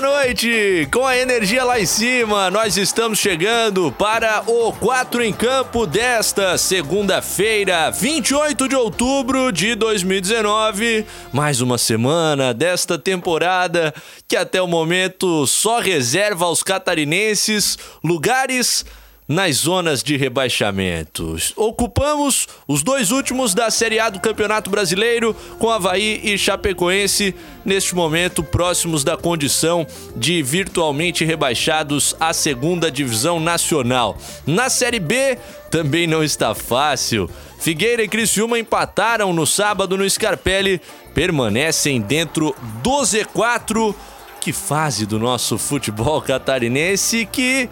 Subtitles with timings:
[0.00, 0.86] Boa noite!
[0.92, 6.56] Com a energia lá em cima, nós estamos chegando para o 4 em Campo desta
[6.56, 11.04] segunda-feira, 28 de outubro de 2019.
[11.32, 13.92] Mais uma semana desta temporada
[14.28, 18.84] que até o momento só reserva aos catarinenses lugares
[19.28, 21.36] nas zonas de rebaixamento.
[21.54, 27.94] Ocupamos os dois últimos da Série A do Campeonato Brasileiro, com Havaí e Chapecoense, neste
[27.94, 29.86] momento próximos da condição
[30.16, 34.16] de virtualmente rebaixados à segunda divisão nacional.
[34.46, 35.36] Na Série B
[35.70, 37.28] também não está fácil.
[37.58, 40.80] Figueira e Criciúma empataram no sábado no Scarpelli,
[41.12, 43.94] permanecem dentro do Z4.
[44.40, 47.68] Que fase do nosso futebol catarinense que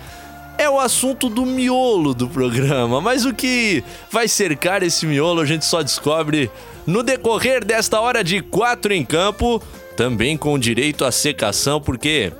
[0.58, 5.44] é o assunto do miolo do programa, mas o que vai cercar esse miolo a
[5.44, 6.50] gente só descobre
[6.86, 9.62] no decorrer desta hora de quatro em campo,
[9.96, 12.32] também com direito à secação, porque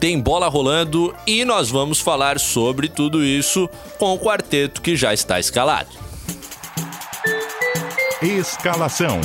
[0.00, 5.14] tem bola rolando e nós vamos falar sobre tudo isso com o quarteto que já
[5.14, 5.90] está escalado.
[8.20, 9.20] Escalação.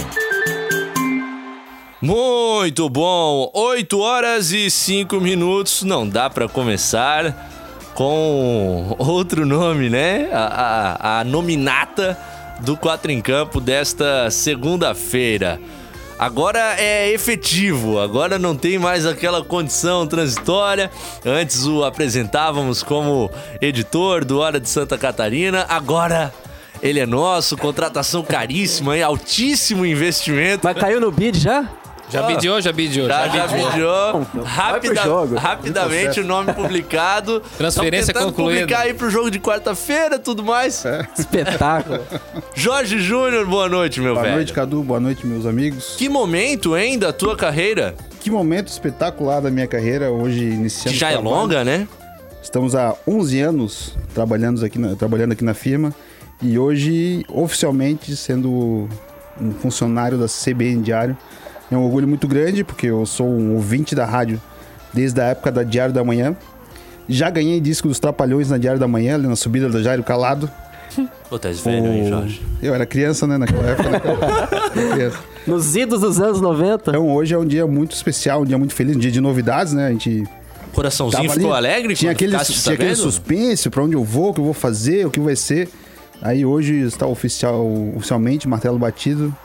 [2.02, 3.50] Muito bom!
[3.54, 7.63] 8 horas e 5 minutos, não dá para começar
[7.94, 10.30] com outro nome, né?
[10.32, 12.18] A, a, a nominata
[12.62, 15.60] do Quatro em Campo desta segunda-feira.
[16.18, 20.90] Agora é efetivo, agora não tem mais aquela condição transitória.
[21.26, 26.34] Antes o apresentávamos como editor do Hora de Santa Catarina, agora
[26.82, 29.04] ele é nosso, contratação caríssima, hein?
[29.04, 30.62] altíssimo investimento.
[30.64, 31.68] Mas caiu no bid já?
[32.10, 33.08] Já bidiou, já bidiou.
[33.08, 34.28] Já, já bidiou.
[34.44, 35.02] Rapida,
[35.40, 37.42] rapidamente o nome publicado.
[37.58, 38.62] Transferência tentando concluída.
[38.62, 40.84] publicar aí pro jogo de quarta-feira tudo mais.
[41.18, 42.00] Espetáculo.
[42.54, 44.36] Jorge Júnior, boa noite, meu Boa velho.
[44.36, 44.84] noite, Cadu.
[44.84, 45.96] Boa noite, meus amigos.
[45.98, 47.96] Que momento, hein, da tua carreira?
[48.20, 50.98] Que momento espetacular da minha carreira hoje Que iniciando.
[50.98, 51.36] já é trabalho.
[51.36, 51.88] longa, né?
[52.44, 55.94] Estamos há 11 anos trabalhando aqui na, trabalhando aqui na firma
[56.42, 58.88] e hoje oficialmente sendo
[59.42, 61.18] um funcionário da CBN Diário.
[61.72, 64.42] É um orgulho muito grande porque eu sou um ouvinte da rádio
[64.94, 66.36] desde a época da Diário da Manhã.
[67.10, 70.50] Já ganhei disco dos Trapalhões na Diário da Manhã, ali na subida da Jairo Calado.
[71.30, 72.42] Pô, tá velho, hein, O- Jorge?
[72.62, 73.90] Eu era criança, né, naquela época.
[73.90, 74.48] Naquela...
[74.94, 75.20] criança.
[75.46, 76.92] Nos idos dos anos 90.
[76.92, 79.74] Então hoje é um dia muito especial, um dia muito feliz, um dia de novidades,
[79.74, 79.88] né?
[79.88, 80.24] A gente
[80.72, 84.30] Coraçãozinho tava ficou ali, alegre Tinha aquele, ficaste tinha aquele suspense pra onde eu vou,
[84.30, 85.70] o que eu vou fazer, o que vai ser.
[86.22, 89.36] Aí hoje está oficial, oficialmente, martelo batido,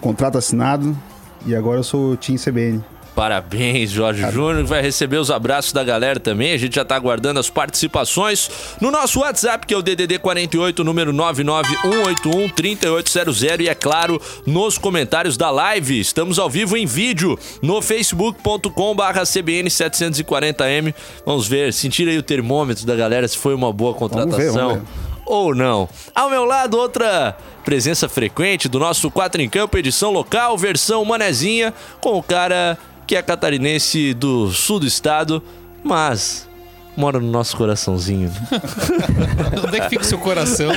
[0.00, 0.96] contrato assinado
[1.46, 2.82] e agora eu sou o Team CBN.
[3.14, 4.64] Parabéns, Jorge Júnior.
[4.64, 6.52] Vai receber os abraços da galera também.
[6.52, 10.82] A gente já tá aguardando as participações no nosso WhatsApp, que é o DDD 48,
[10.82, 13.60] número 991813800.
[13.60, 16.00] E é claro, nos comentários da live.
[16.00, 20.94] Estamos ao vivo em vídeo no facebook.com/barra CBN740M.
[21.26, 24.60] Vamos ver, sentir aí o termômetro da galera se foi uma boa contratação Vamos ver,
[24.60, 25.09] vamos ver.
[25.30, 25.88] Ou não.
[26.12, 31.72] Ao meu lado, outra presença frequente do nosso 4 em Campo, edição local, versão manezinha,
[32.00, 32.76] com o cara
[33.06, 35.40] que é catarinense do sul do estado,
[35.84, 36.48] mas
[36.96, 38.30] mora no nosso coraçãozinho.
[39.66, 40.70] Onde é que fica o seu coração?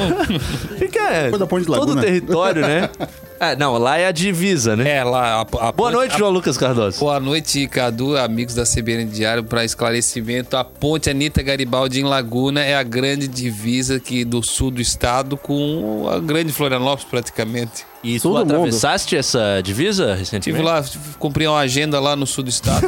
[0.78, 2.90] Fica Foi da Ponte de todo o território, né?
[3.40, 4.97] É, não, lá é a divisa, né?
[4.97, 5.35] É, lá.
[5.35, 7.00] A, a Boa ponte- noite, a- João Lucas Cardoso.
[7.00, 9.44] Boa noite, Cadu, amigos da CBN Diário.
[9.44, 14.72] Para esclarecimento, a ponte Anitta Garibaldi em Laguna é a grande divisa aqui do sul
[14.72, 17.85] do estado com a grande Florianópolis, praticamente.
[18.03, 18.52] E tu Todo mundo.
[18.52, 20.64] atravessaste essa divisa Estive recentemente?
[20.66, 20.84] lá,
[21.18, 22.86] cumpri uma agenda lá no sul do estado.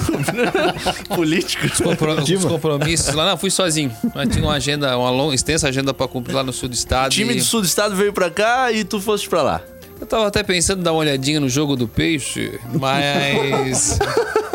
[1.16, 1.66] Político.
[1.68, 3.26] Os, compro- os compromissos lá.
[3.30, 3.92] Não, fui sozinho.
[4.14, 6.76] Mas tinha uma agenda, uma longa, extensa agenda para cumprir lá no sul do O
[6.76, 7.12] estado.
[7.12, 9.62] time e- do sul do estado veio pra cá e tu foste pra lá.
[10.02, 13.98] Eu tava até pensando em dar uma olhadinha no jogo do peixe, mas.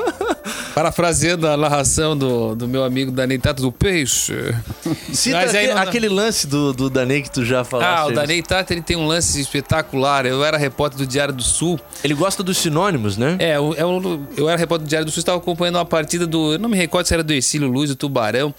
[0.81, 4.33] Parafraseando a narração do, do meu amigo Danei Tato do Peixe.
[5.13, 7.99] Cita Mas aí aque- não aquele lance do, do Danei que tu já falaste.
[8.01, 8.13] Ah, o.
[8.15, 10.25] Danei Tato ele tem um lance espetacular.
[10.25, 11.79] Eu era repórter do Diário do Sul.
[12.03, 13.37] Ele gosta dos sinônimos, né?
[13.39, 16.55] É, eu, eu, eu era repórter do Diário do Sul, estava acompanhando uma partida do.
[16.55, 18.55] Eu não me recordo se era do Ercílio Luz, do Tubarão.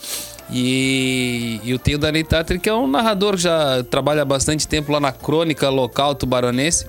[0.54, 4.68] E eu tenho o Danei Tatter, que é um narrador que já trabalha há bastante
[4.68, 6.86] tempo lá na crônica local tubaronense.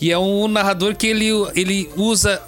[0.00, 2.40] E é um narrador que ele, ele usa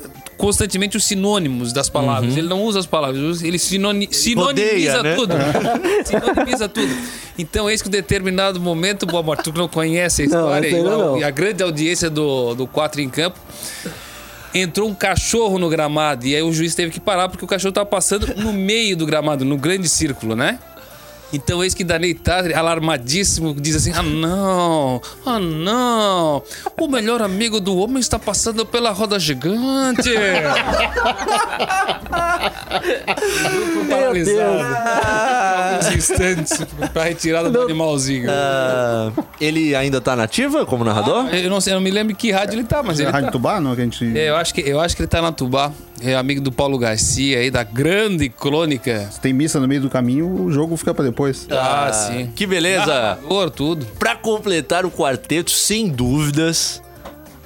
[0.44, 2.36] constantemente os sinônimos das palavras.
[2.36, 5.14] Ele não usa as palavras, ele sinoni sinonimiza né?
[5.14, 5.34] tudo.
[6.04, 6.94] sinonimiza tudo.
[7.38, 10.76] Então, eis que em determinado momento, boa morte, tu não conhece a Não, história essa
[10.76, 11.24] e, a- não.
[11.24, 13.40] a grande audiência do, do 4 em campo.
[14.52, 17.72] Entrou um cachorro no gramado e aí o juiz teve que parar porque o cachorro
[17.72, 20.58] tava passando no meio do gramado, no grande círculo, né?
[21.32, 26.42] Então eis que Danei Tadri, alarmadíssimo, diz assim: Ah não, ah não,
[26.78, 30.10] o melhor amigo do homem está passando pela roda gigante.
[32.84, 34.58] Grupo paralisado.
[35.74, 36.60] Alguns instantes
[36.92, 38.28] para retirada do animalzinho.
[38.30, 41.26] Ah, ele ainda tá nativa como narrador?
[41.34, 43.26] Eu não sei, eu não me lembro que rádio ele tá, mas É ele Rádio
[43.26, 43.32] tá.
[43.32, 43.74] Tubá, não?
[43.74, 45.72] Que a gente É, eu acho que eu acho que ele tá na Tubá.
[46.04, 49.08] É amigo do Paulo Garcia aí da grande crônica.
[49.10, 51.46] se tem missa no meio do caminho, o jogo fica pra depois.
[51.50, 52.30] Ah, sim.
[52.36, 52.84] Que beleza!
[52.84, 53.86] Narrador, tudo.
[53.98, 56.82] Pra completar o quarteto, sem dúvidas,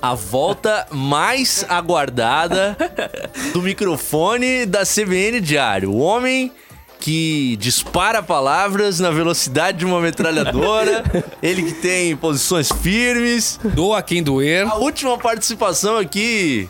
[0.03, 2.77] a volta mais aguardada
[3.55, 5.93] do microfone da CBN Diário.
[5.93, 6.51] O homem
[6.99, 11.05] que dispara palavras na velocidade de uma metralhadora,
[11.41, 13.61] ele que tem posições firmes.
[13.63, 14.67] Doa quem doer.
[14.67, 16.69] A última participação aqui,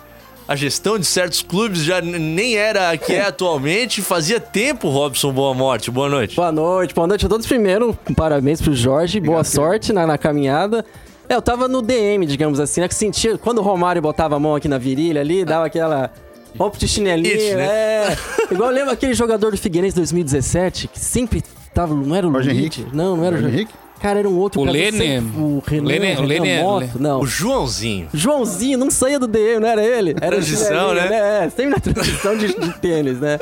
[0.49, 4.01] a gestão de certos clubes já nem era a que é atualmente.
[4.01, 5.91] Fazia tempo, Robson Boa Morte.
[5.91, 6.35] Boa noite.
[6.35, 7.47] Boa noite, boa noite a todos.
[7.47, 10.83] Primeiro, parabéns pro Jorge, boa sorte na, na caminhada.
[11.29, 12.89] É, eu tava no DM, digamos assim, né?
[12.89, 13.37] Que sentia.
[13.37, 16.11] Quando o Romário botava a mão aqui na virilha ali, dava aquela.
[16.59, 17.67] Rompe de chinelinho, It, né?
[17.67, 18.17] é.
[18.51, 21.95] Igual eu lembro aquele jogador do Figueirense 2017, que sempre tava.
[21.95, 22.59] Não era o Jorge Luiz?
[22.59, 22.87] Henrique?
[22.91, 23.75] Não, não era o Jorge Jorge Henrique?
[24.01, 24.65] Cara, era um outro O.
[24.65, 27.21] Lene- O Renan, Lene- o Renan Lene- Moto, não.
[27.21, 28.09] O Joãozinho.
[28.15, 30.11] Joãozinho não saía do DM, não era ele?
[30.21, 31.45] Era Transição, chinelinho, né?
[31.47, 33.39] É, sempre na transição de, de tênis, né?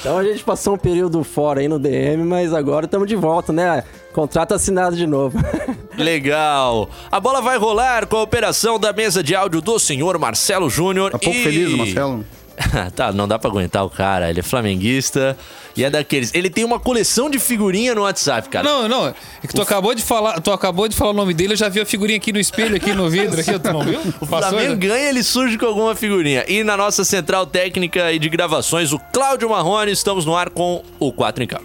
[0.00, 3.52] Então a gente passou um período fora aí no DM, mas agora estamos de volta,
[3.52, 3.82] né?
[4.12, 5.36] Contrato assinado de novo.
[5.98, 6.88] Legal.
[7.10, 11.10] A bola vai rolar com a operação da mesa de áudio do senhor Marcelo Júnior.
[11.10, 12.24] Tá pouco e- feliz Marcelo.
[12.94, 14.30] tá, não dá pra aguentar o cara.
[14.30, 15.36] Ele é flamenguista
[15.76, 16.32] e é daqueles.
[16.34, 18.68] Ele tem uma coleção de figurinha no WhatsApp, cara.
[18.68, 19.08] Não, não.
[19.08, 19.14] É
[19.46, 21.80] que tu acabou de falar, tu acabou de falar o nome dele, eu já vi
[21.80, 24.00] a figurinha aqui no espelho, aqui no vidro, aqui, tu não viu?
[24.20, 26.44] O Flamengo ganha, ele surge com alguma figurinha.
[26.48, 30.82] E na nossa central técnica e de gravações, o Cláudio Marrone, estamos no ar com
[30.98, 31.64] o 4 em campo.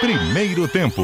[0.00, 1.02] Primeiro tempo.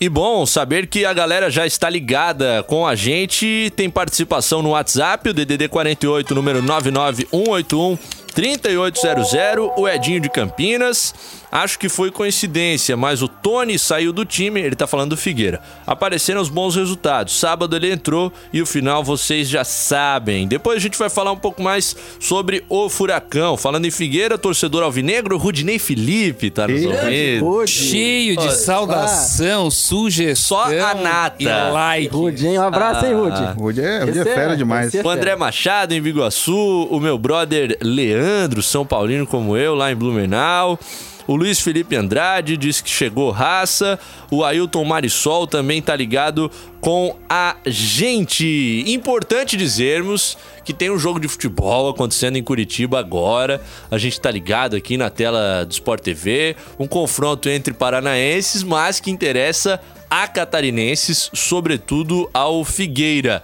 [0.00, 4.70] E bom, saber que a galera já está ligada com a gente, tem participação no
[4.70, 7.96] WhatsApp, o DDD 48, número 99181
[8.34, 9.32] 3800,
[9.76, 11.14] o Edinho de Campinas.
[11.56, 15.60] Acho que foi coincidência, mas o Tony saiu do time, ele tá falando do Figueira.
[15.86, 17.38] Apareceram os bons resultados.
[17.38, 20.48] Sábado ele entrou e o final vocês já sabem.
[20.48, 23.56] Depois a gente vai falar um pouco mais sobre o Furacão.
[23.56, 27.66] Falando em Figueira, torcedor alvinegro, Rudinei Felipe tá nos ouvindo.
[27.68, 30.34] Cheio de saudação, sugestão.
[30.58, 31.36] Só a nata.
[31.40, 32.08] E like.
[32.12, 32.58] Rude, hein?
[32.58, 33.40] Um abraço, hein, Rude?
[33.62, 34.92] Hoje é, hoje é é- fera demais.
[34.92, 39.92] é- O André Machado em Biguaçu, o meu brother Leandro, São Paulino como eu, lá
[39.92, 40.76] em Blumenau.
[41.26, 43.98] O Luiz Felipe Andrade disse que chegou raça.
[44.30, 46.50] O Ailton Marisol também tá ligado
[46.80, 48.84] com a gente.
[48.86, 53.62] Importante dizermos que tem um jogo de futebol acontecendo em Curitiba agora.
[53.90, 56.56] A gente tá ligado aqui na tela do Sport TV.
[56.78, 59.80] Um confronto entre paranaenses, mas que interessa
[60.10, 63.42] a catarinenses, sobretudo ao Figueira.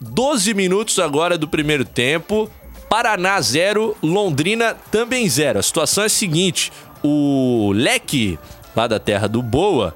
[0.00, 2.50] 12 minutos agora do primeiro tempo.
[2.94, 5.58] Paraná 0, Londrina também 0.
[5.58, 6.70] A situação é a seguinte:
[7.02, 8.38] o Leque,
[8.76, 9.92] lá da terra do Boa,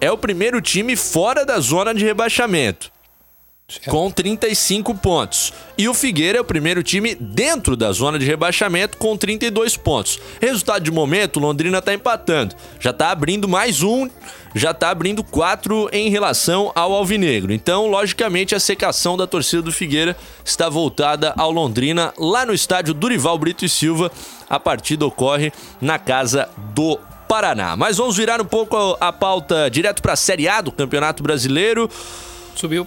[0.00, 2.90] é o primeiro time fora da zona de rebaixamento.
[3.86, 5.52] Com 35 pontos.
[5.78, 10.20] E o Figueira é o primeiro time dentro da zona de rebaixamento com 32 pontos.
[10.40, 12.54] Resultado de momento, Londrina tá empatando.
[12.78, 14.08] Já tá abrindo mais um,
[14.54, 17.52] já tá abrindo quatro em relação ao Alvinegro.
[17.52, 22.92] Então, logicamente, a secação da torcida do Figueira está voltada ao Londrina lá no estádio
[22.92, 24.10] Durival Brito e Silva.
[24.48, 26.98] A partida ocorre na casa do
[27.28, 27.76] Paraná.
[27.76, 31.88] Mas vamos virar um pouco a pauta direto para a Série A do Campeonato Brasileiro.
[32.56, 32.86] Subiu.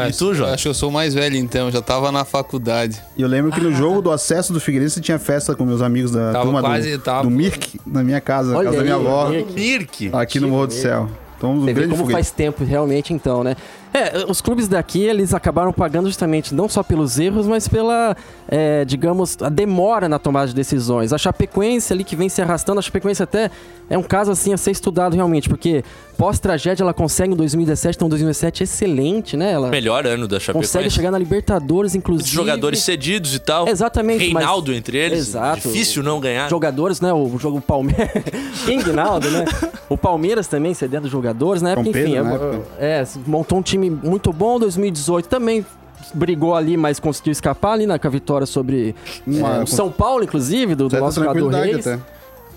[0.10, 0.54] E tu, Jorge?
[0.54, 3.02] Acho que eu sou mais velho então, já tava na faculdade.
[3.18, 6.12] E eu lembro que no jogo do acesso do Figueirense tinha festa com meus amigos
[6.12, 8.84] da Tava turma quase- do, tava- do Mirk, na minha casa, na Olha casa da
[8.84, 10.10] minha aí, avó, Mirk.
[10.14, 11.10] Aqui no Morro do Céu.
[11.38, 12.14] Então, um Você vê grande como foguete.
[12.14, 13.56] faz tempo realmente então, né?
[13.96, 18.16] É, os clubes daqui, eles acabaram pagando justamente não só pelos erros, mas pela,
[18.50, 21.14] é, digamos, a demora na tomada de decisões.
[21.14, 23.50] A Chapecoense ali que vem se arrastando, a Chapecoense até
[23.90, 25.84] é um caso assim a ser estudado realmente, porque
[26.18, 29.52] pós-tragédia ela consegue em 2017, então 2017 excelente, né?
[29.52, 30.74] Ela Melhor ano da Chapecoense.
[30.74, 32.36] consegue chegar na Libertadores, inclusive.
[32.36, 33.68] Muitos jogadores cedidos e tal.
[33.68, 35.20] Exatamente, mas- Reinaldo entre eles.
[35.20, 35.62] Exato.
[35.70, 36.50] Difícil não ganhar.
[36.50, 37.14] jogadores, né?
[37.14, 38.10] O jogo Palmeiras.
[38.66, 39.46] King Naldo, né?
[39.88, 41.76] O Palmeiras também cedendo jogadores, né?
[41.76, 42.62] Com Porque, enfim, Pedro, na é, época.
[42.80, 44.60] é, montou um time muito bom.
[44.60, 45.66] 2018 também
[46.14, 48.96] brigou ali, mas conseguiu escapar ali na, com a vitória sobre
[49.28, 51.88] é, o São Paulo, inclusive, do, do nosso tranquilidade Reis.
[51.88, 52.15] até.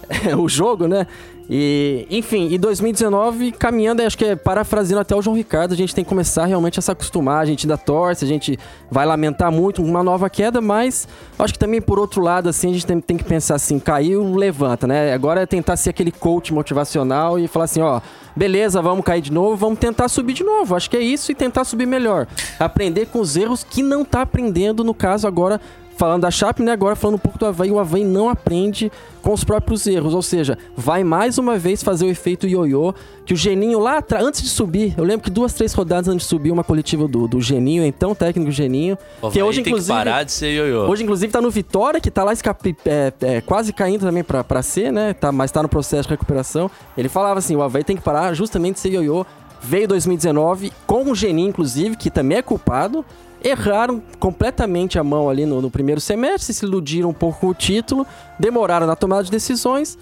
[0.39, 1.07] o jogo, né?
[1.51, 5.95] E, enfim, e 2019, caminhando, acho que é parafraseando até o João Ricardo, a gente
[5.95, 8.59] tem que começar realmente a se acostumar, a gente ainda torce, a gente
[8.91, 12.73] vai lamentar muito uma nova queda, mas acho que também por outro lado, assim, a
[12.75, 15.15] gente tem, tem que pensar assim, caiu, levanta, né?
[15.15, 18.03] Agora é tentar ser aquele coach motivacional e falar assim, ó,
[18.37, 21.35] beleza, vamos cair de novo, vamos tentar subir de novo, acho que é isso e
[21.35, 22.27] tentar subir melhor.
[22.59, 25.59] Aprender com os erros que não tá aprendendo, no caso agora
[25.99, 26.73] falando da Chape, né?
[26.73, 28.91] Agora falando um pouco do Havaí, o Havaí não aprende
[29.21, 32.95] com os próprios erros, ou seja, vai mais uma vez fazer o efeito ioiô,
[33.27, 36.25] que o Geninho lá atrás, antes de subir, eu lembro que duas, três rodadas antes
[36.25, 39.93] de subir, uma coletiva do, do Geninho, então técnico Geninho, O que hoje tem inclusive...
[39.93, 40.89] que parar de ser ioiô.
[40.89, 44.45] Hoje, inclusive, tá no Vitória, que tá lá escape, é, é, quase caindo também pra,
[44.45, 45.13] pra ser, né?
[45.13, 46.71] Tá, mas tá no processo de recuperação.
[46.97, 49.27] Ele falava assim: o Havaí tem que parar justamente de ser ioiô.
[49.61, 53.05] Veio 2019, com o Geninho, inclusive, que também é culpado.
[53.43, 57.55] Erraram completamente a mão ali no, no primeiro semestre, se iludiram um pouco com o
[57.55, 58.07] título,
[58.39, 59.97] demoraram na tomada de decisões.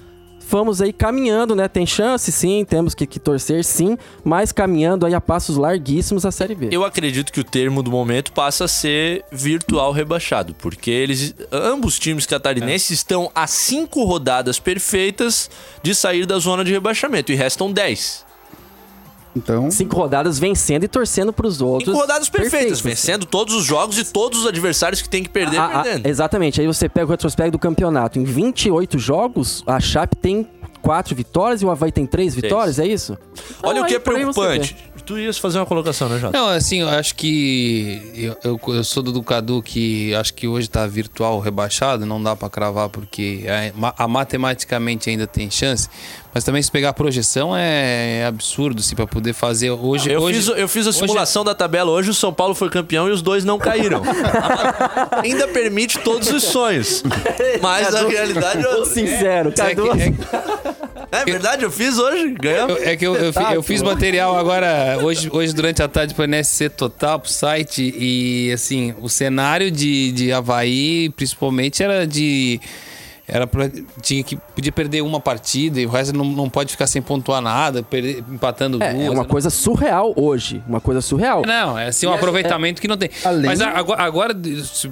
[0.48, 1.66] Vamos aí caminhando, né?
[1.66, 6.30] Tem chance, sim, temos que, que torcer, sim, mas caminhando aí a passos larguíssimos a
[6.30, 6.68] Série B.
[6.70, 11.94] Eu acredito que o termo do momento passa a ser virtual rebaixado, porque eles, ambos
[11.94, 15.50] os times catarinenses estão a cinco rodadas perfeitas
[15.82, 18.25] de sair da zona de rebaixamento e restam dez.
[19.36, 21.90] Então, Cinco rodadas vencendo e torcendo pros outros.
[21.92, 22.80] Cinco rodadas perfeitas, Perfeitos.
[22.80, 26.06] vencendo todos os jogos e todos os adversários que tem que perder Ah, ah, perdendo.
[26.06, 26.60] exatamente.
[26.60, 28.18] Aí você pega o retrospecto do campeonato.
[28.18, 30.48] Em 28 jogos, a Chape tem
[30.80, 33.18] quatro vitórias e o Havaí tem três vitórias, é isso?
[33.62, 34.76] Olha Então, o que é preocupante.
[35.04, 36.36] Tu ias fazer uma colocação, né, Jota?
[36.36, 38.10] Não, assim, eu acho que.
[38.16, 42.34] Eu, eu, eu sou do Cadu que acho que hoje tá virtual rebaixado, não dá
[42.34, 45.88] pra cravar porque a, ma- a matematicamente ainda tem chance.
[46.36, 49.70] Mas também se pegar a projeção é, é absurdo, assim, pra poder fazer.
[49.70, 50.10] Hoje.
[50.12, 52.68] Eu, hoje, fiz, eu fiz a hoje- simulação da tabela hoje, o São Paulo foi
[52.68, 54.02] campeão e os dois não caíram.
[55.24, 57.02] Ainda permite todos os sonhos.
[57.62, 58.92] Mas a realidade é Ô, outra.
[58.92, 59.90] sincero, É, Cadu.
[59.92, 62.76] que- é- É verdade, eu fiz hoje, ganhamos.
[62.76, 66.26] Eu- É que eu, eu, eu fiz material agora, hoje, hoje durante a tarde, para
[66.26, 72.60] NSC Total, pro site, e assim, o cenário de, de Havaí, principalmente, era de.
[73.28, 73.68] Era pra,
[74.00, 77.40] tinha que podia perder uma partida e o resto não, não pode ficar sem pontuar
[77.42, 78.94] nada, perder- empatando duas.
[78.94, 79.28] É, é uma né?
[79.28, 80.62] coisa surreal hoje.
[80.68, 81.42] Uma coisa surreal.
[81.44, 83.10] Não, é assim um aproveitamento que não tem.
[83.24, 84.36] Além- Mas agora, agora,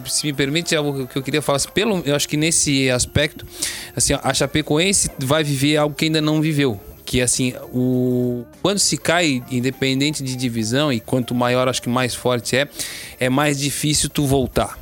[0.08, 1.56] se me permite, é o que eu queria falar.
[1.56, 3.46] assim, Pelo, eu acho que nesse aspecto,
[3.94, 6.80] assim, a Chapecoense vai viver algo que ainda não viveu.
[7.06, 12.14] Que assim, o quando se cai, independente de divisão, e quanto maior, acho que mais
[12.14, 12.66] forte é,
[13.20, 14.78] é mais difícil tu voltar.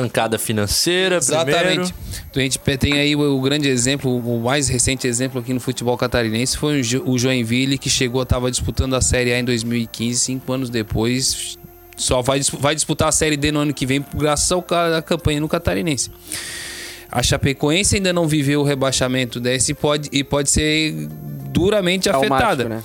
[0.00, 1.58] Pancada financeira, Exatamente.
[1.58, 1.94] primeiro.
[2.30, 5.60] Então, a gente tem aí o, o grande exemplo, o mais recente exemplo aqui no
[5.60, 9.44] futebol catarinense foi o, Jo- o Joinville, que chegou, estava disputando a Série A em
[9.44, 11.58] 2015, cinco anos depois,
[11.96, 14.64] só vai, vai disputar a Série D no ano que vem, graças ao
[14.96, 16.10] à campanha no catarinense.
[17.10, 21.08] A Chapecoense ainda não viveu o rebaixamento desse e pode, e pode ser
[21.50, 22.68] duramente Traumático, afetada.
[22.68, 22.82] né?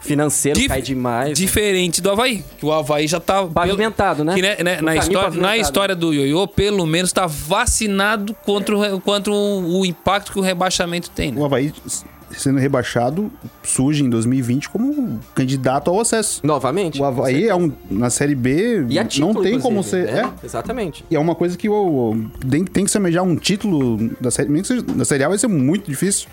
[0.00, 1.28] Financeiro Dif- cai demais.
[1.30, 1.34] né?
[1.34, 4.34] Diferente do Havaí, que o Havaí já tá Pavimentado, né?
[4.34, 9.00] que, né, né, na, história, na história do Ioiô, pelo menos tá vacinado contra o,
[9.00, 11.32] contra o, o impacto que o rebaixamento tem.
[11.32, 11.40] né?
[11.40, 11.72] o Havaí
[12.30, 16.40] sendo rebaixado, surge em 2020 como candidato ao acesso.
[16.44, 17.00] Novamente.
[17.00, 20.04] O Havaí é um, na Série B, E a título, não tem como ser...
[20.12, 20.30] né?
[20.42, 21.04] É, Exatamente.
[21.10, 21.72] e é uma coisa que o,
[22.12, 25.24] o- tem, tem que se almejar um título da Série, mesmo que seja- da série
[25.24, 26.28] A vai ser muito difícil.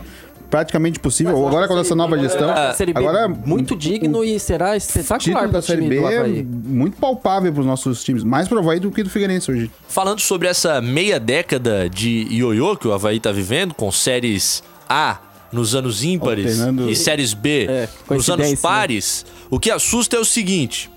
[0.49, 1.47] Praticamente impossível.
[1.47, 2.49] Agora com essa nova gestão.
[2.49, 5.99] A Série B agora muito digno e será o espetacular para o time Série B
[5.99, 6.43] do é Havaí.
[6.43, 8.23] muito palpável para os nossos times.
[8.23, 9.71] Mais pro Havaí do que do Figueirense hoje.
[9.87, 15.19] Falando sobre essa meia década de ioiô que o Havaí tá vivendo, com séries A
[15.51, 18.57] nos anos ímpares Alternando- e séries B É, nos anos né?
[18.61, 20.89] pares, o que assusta é o seguinte: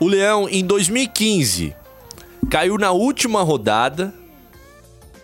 [0.00, 1.74] o Leão, em 2015,
[2.50, 4.14] caiu na última rodada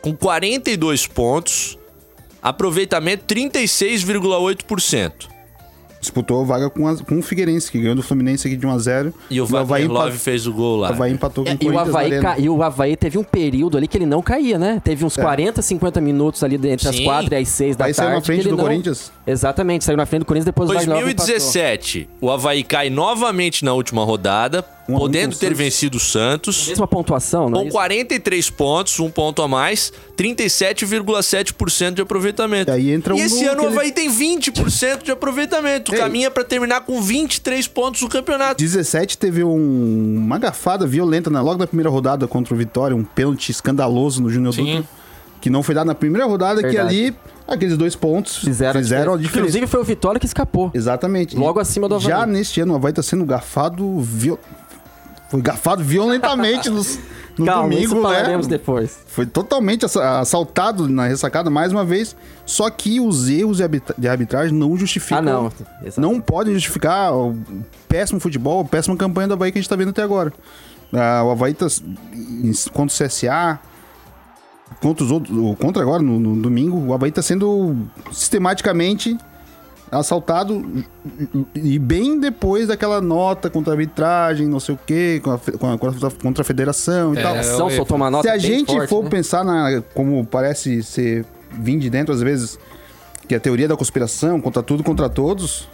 [0.03, 1.79] com 42 pontos,
[2.45, 5.33] aproveitamento 36,8%.
[6.01, 9.11] Disputou vaga com, a- com o Figueirense, que ganhou do Fluminense aqui de 1x0.
[9.31, 10.91] E o Wagner Love fez o gol lá.
[10.91, 13.17] O Havaí empatou com É, o e, o Corinthians Havaí ca- e o Havaí teve
[13.17, 14.83] um período ali que ele não caía, né?
[14.85, 17.05] Teve uns 40, 50 minutos ali entre as Sim.
[17.05, 18.11] 4 e as 6 da Havaí tarde.
[18.11, 19.11] saiu na frente do não- Corinthians.
[19.27, 21.05] Exatamente, saiu na frente do Corinthians depois o Love empatou.
[21.07, 25.59] 2017, o Havaí cai novamente na última rodada, Um podendo ter Santos.
[25.59, 26.69] vencido o Santos.
[26.69, 27.73] Mesma pontuação, não é Com isso?
[27.77, 32.71] 43 pontos, um ponto a mais, 37,7% de aproveitamento.
[32.71, 35.95] E aí entra E um esse ano o Havaí tem 20% de aproveitamento.
[35.95, 35.99] Ei.
[35.99, 38.57] Caminha pra terminar com 23 pontos no campeonato.
[38.63, 41.41] 17 teve um- uma gafada violenta né?
[41.41, 44.55] logo na primeira rodada contra o Vitória, um pênalti escandaloso no Júnior.
[44.55, 44.85] Dutra,
[45.41, 46.89] que não foi dado na primeira rodada, que Verdade.
[46.89, 47.15] ali
[47.47, 49.39] aqueles dois pontos Fizeram, fizeram, a diferença.
[49.41, 50.71] Inclusive foi o Vitória que escapou.
[50.73, 51.37] Exatamente.
[51.37, 52.09] Logo E acima do Havaí.
[52.09, 54.39] Já neste ano o Havaí tá sendo gafado viol...
[55.29, 56.99] foi gafado violentamente nos-
[57.37, 58.51] no Calma, isso domingo, falaremos né?
[58.57, 58.97] depois.
[59.07, 62.15] Foi totalmente assa- assaltado na ressacada mais uma vez,
[62.47, 65.19] só que os erros de arbitra- de arbitragem não justificam.
[65.19, 65.53] Ah, não.
[65.83, 66.01] Exato.
[66.01, 67.37] Não podem justificar o
[67.89, 70.33] péssimo futebol, a péssima campanha do Havaí que a gente tá vendo até agora.
[70.93, 71.67] Ah, o Havaí tá
[72.73, 73.59] contra o CSA,
[74.81, 77.77] contra os outros, contra agora no, no domingo, o Havaí tá sendo
[78.13, 79.19] sistematicamente
[80.01, 80.85] assaltado
[81.55, 85.73] e bem depois daquela nota contra a arbitragem, não sei o quê, com a com
[85.73, 87.35] a- contra, contra a federação e É, tal.
[87.35, 89.11] A ação eu- soltou uma nota Se a gente forte, for né?
[89.11, 92.59] pensar na como parece ser vir de dentro às vezes,
[93.29, 95.69] que é a teoria da conspiração, contra tudo, contra todos,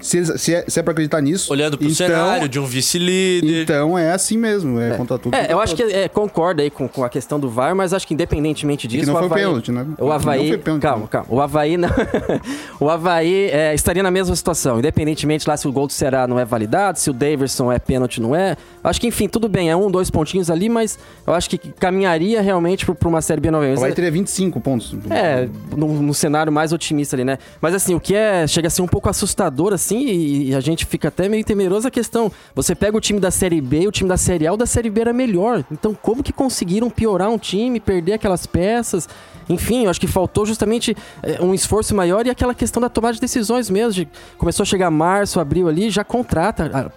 [0.00, 1.52] se, se é, se é pra acreditar nisso.
[1.52, 3.62] Olhando pro então, cenário de um vice-líder.
[3.62, 5.34] Então é assim mesmo, é, contra tudo.
[5.34, 5.96] É, contra eu acho que todos.
[5.96, 9.06] é, concorda aí com, com a questão do VAR, mas acho que independentemente disso.
[9.06, 9.86] não o foi Havaí, pênalti, né?
[9.98, 10.48] O Não Havaí.
[10.48, 11.06] foi pênalti, calma, não.
[11.06, 11.26] calma.
[11.30, 11.88] O Havaí não.
[12.80, 16.38] o Havaí é, estaria na mesma situação, independentemente lá se o gol do Ceará não
[16.38, 18.56] é validado, se o Daverson é pênalti não é.
[18.82, 22.42] Acho que, enfim, tudo bem, é um, dois pontinhos ali, mas eu acho que caminharia
[22.42, 23.78] realmente pra uma Série B O novamente.
[23.78, 24.94] Havaí teria 25 pontos.
[25.10, 27.38] É, no, no cenário mais otimista ali, né?
[27.60, 28.46] Mas assim, o que é.
[28.46, 31.88] Chega a ser um pouco assustador, assim, e, e a gente fica até meio temeroso
[31.88, 32.30] a questão.
[32.54, 34.88] Você pega o time da Série B o time da Série A, o da Série
[34.90, 35.64] B era melhor.
[35.70, 39.08] Então, como que conseguiram piorar um time, perder aquelas peças?
[39.48, 43.14] Enfim, eu acho que faltou justamente é, um esforço maior e aquela questão da tomada
[43.14, 43.92] de decisões mesmo.
[43.92, 46.70] De, começou a chegar março, abril ali, já contrata.
[46.72, 46.90] a-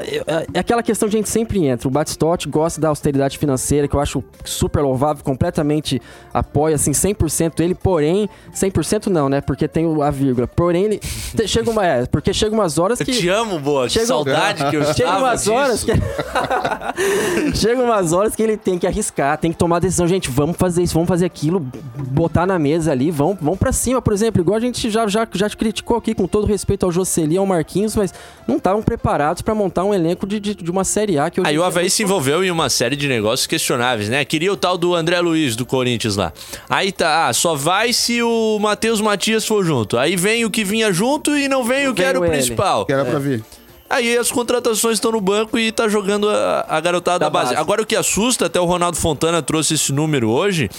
[0.00, 1.86] É é aquela questão que a gente sempre entra.
[1.86, 6.00] O Batistotti gosta da austeridade financeira, que eu acho super louvável, completamente
[6.32, 9.40] apoia, assim, 100% ele, porém, 100% não, né?
[9.40, 10.46] Porque tem a vírgula.
[10.46, 11.00] Porém, ele.
[11.46, 11.86] Chega uma.
[11.86, 13.12] É, porque chega umas horas Eu que.
[13.12, 13.84] te amo, boa.
[13.86, 15.86] Que Chega- saudade que eu Chega umas horas disso.
[15.86, 17.54] que.
[17.56, 20.56] Chega umas horas que ele tem que arriscar, tem que tomar a decisão, gente, vamos
[20.56, 21.60] fazer isso, vamos fazer aquilo,
[21.96, 25.26] botar na mesa ali, vamos, vamos para cima, por exemplo, igual a gente já, já,
[25.32, 28.12] já te criticou aqui, com todo respeito ao Jocely e ao Marquinhos, mas
[28.46, 31.58] não estavam preparados para montar um elenco de, de, de uma Série A que Aí
[31.58, 34.24] o é Havaí se envolveu em uma série de negócios questionáveis, né?
[34.24, 36.32] Queria o tal do André Luiz, do Corinthians lá.
[36.68, 39.96] Aí tá, ah, só vai se o Matheus Matias for junto.
[39.98, 42.86] Aí vem o que vinha junto e não vem o que Vem era o principal.
[42.86, 43.44] Que era pra vir.
[43.88, 47.50] Aí as contratações estão no banco e tá jogando a, a garotada da, Da base.
[47.50, 47.60] base.
[47.60, 50.70] Agora o que assusta, até o Ronaldo Fontana trouxe esse número hoje,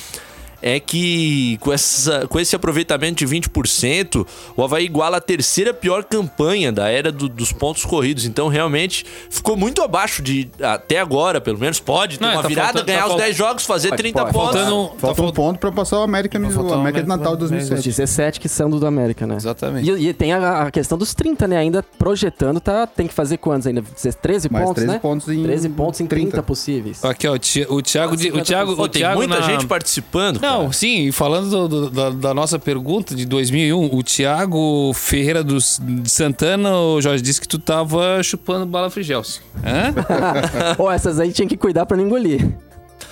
[0.68, 4.26] é que com, essa, com esse aproveitamento de 20%,
[4.58, 8.26] o Havaí iguala a terceira pior campanha da era do- dos pontos corridos.
[8.26, 12.48] Então, realmente, ficou muito abaixo de, até agora, pelo menos, pode ter Não, uma tá
[12.48, 14.34] virada, faltando- ganhar tá os fal- 10 jogos, fazer Pode, 30 pode.
[14.34, 14.56] pontos.
[14.56, 17.34] Faltando, tá Falta um falt- ponto pra passar o América, Tá o América de Natal
[17.34, 17.84] América- 2007.
[17.90, 19.36] 17 que são do do América, né?
[19.36, 19.90] Exatamente.
[19.90, 21.58] E, e tem a, a questão dos 30, né?
[21.58, 23.84] Ainda projetando, tá, tem que fazer quantos ainda?
[24.22, 25.00] 13 Mais pontos, 13 né?
[25.00, 27.06] pontos em 13 pontos em 30, 30 possíveis.
[27.06, 29.68] Aqui, ó, o Ti- o Thiago, de- o Thiago, o tem Thiago muita na- gente
[29.68, 30.42] participando.
[30.42, 30.74] Não, cara.
[30.74, 35.80] sim, e falando do- do- da, da nossa pergunta de 2001, o Thiago Ferreira dos,
[35.84, 39.40] de Santana, o Jorge disse que tu tava chupando bala frigelce.
[39.64, 39.94] Hã?
[40.76, 42.48] Pô, essas aí tinha que cuidar pra não engolir.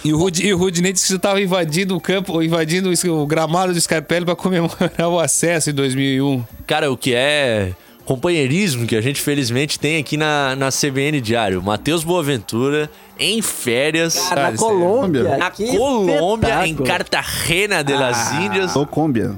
[0.03, 3.21] E o, Rud, e o Rudinei disse que tu tava invadindo o campo, invadindo o,
[3.21, 6.43] o gramado do Scarpelli pra comemorar o acesso em 2001.
[6.67, 7.71] Cara, o que é
[8.06, 11.62] companheirismo que a gente felizmente tem aqui na, na CBN Diário.
[11.62, 12.89] Matheus Boaventura
[13.20, 14.16] em férias.
[14.16, 15.38] Cara, na é- Colômbia.
[15.38, 16.88] na que Colômbia, em espetáculo.
[16.88, 18.74] Cartagena de las Índias.
[18.74, 19.36] Colômbia.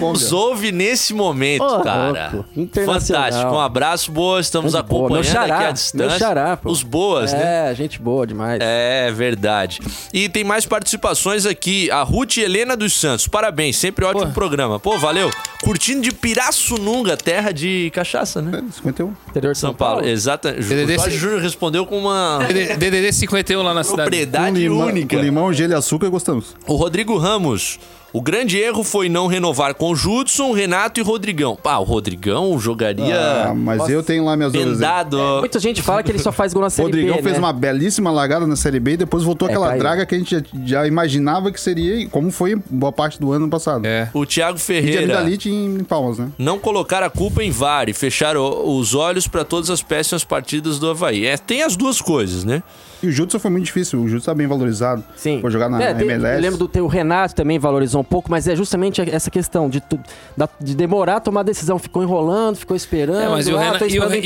[0.00, 2.44] Nos ouve nesse momento, Ô, cara.
[2.84, 3.52] Fantástico.
[3.52, 4.40] Um abraço, boa.
[4.40, 4.82] Estamos boa.
[4.84, 6.18] Meu acompanhando xará, aqui à distância.
[6.18, 6.58] xará.
[6.64, 7.70] Os boas, né?
[7.70, 8.58] É, gente boa demais.
[8.62, 9.80] É verdade.
[10.12, 11.90] E tem mais participações aqui.
[11.90, 13.26] A Ruth Helena dos Santos.
[13.28, 14.32] Parabéns, sempre ótimo Pô.
[14.32, 14.78] programa.
[14.78, 15.30] Pô, valeu.
[15.62, 18.62] Curtindo de Pirassununga, terra de cachaça, né?
[18.68, 19.12] É, 51.
[19.30, 20.48] Interior de São Paulo, exato.
[20.48, 22.38] O DDD Jorge Júnior respondeu com uma
[22.78, 24.02] DDD 51 lá na cidade.
[24.10, 25.16] propriedade limão, única.
[25.16, 26.54] com limão, gelo e açúcar gostamos.
[26.66, 27.78] O Rodrigo Ramos.
[28.16, 31.58] O grande erro foi não renovar com Judson, Renato e Rodrigão.
[31.64, 35.18] Ah, o Rodrigão jogaria Ah, mas eu tenho lá minhas vendado.
[35.40, 37.38] Muita gente fala que ele só faz gol na O Série Rodrigão B, fez né?
[37.40, 39.80] uma belíssima largada na Série B e depois voltou É, aquela caiu.
[39.80, 43.48] draga que a gente já, já imaginava que seria, como foi boa parte do ano
[43.48, 43.84] passado.
[43.84, 44.08] É.
[44.14, 45.02] O Thiago E de Ferreira.
[45.02, 46.28] Amidalite em Palmas, né?
[46.38, 50.22] Não colocar a culpa em VAR e fechar o- os olhos para todas as péssimas
[50.22, 51.26] partidas do Havaí.
[51.26, 52.62] É, tem as duas coisas, né?
[53.04, 54.00] E o Judson foi muito difícil.
[54.00, 55.04] O Judson tá bem valorizado.
[55.16, 55.40] Sim.
[55.40, 56.36] Foi jogar na É, tem- MLS.
[56.36, 59.80] Eu lembro do teu Renato também valorizou um pouco, mas é justamente essa questão de,
[59.80, 60.00] tu-
[60.36, 61.78] da- de demorar a tomar a decisão.
[61.78, 63.20] Ficou enrolando, ficou esperando.
[63.20, 64.18] É, mas e o, ah, Renato, e o, e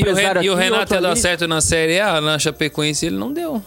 [0.45, 3.61] e Renato ia dar certo na Série A, na Chapecoense ele não deu.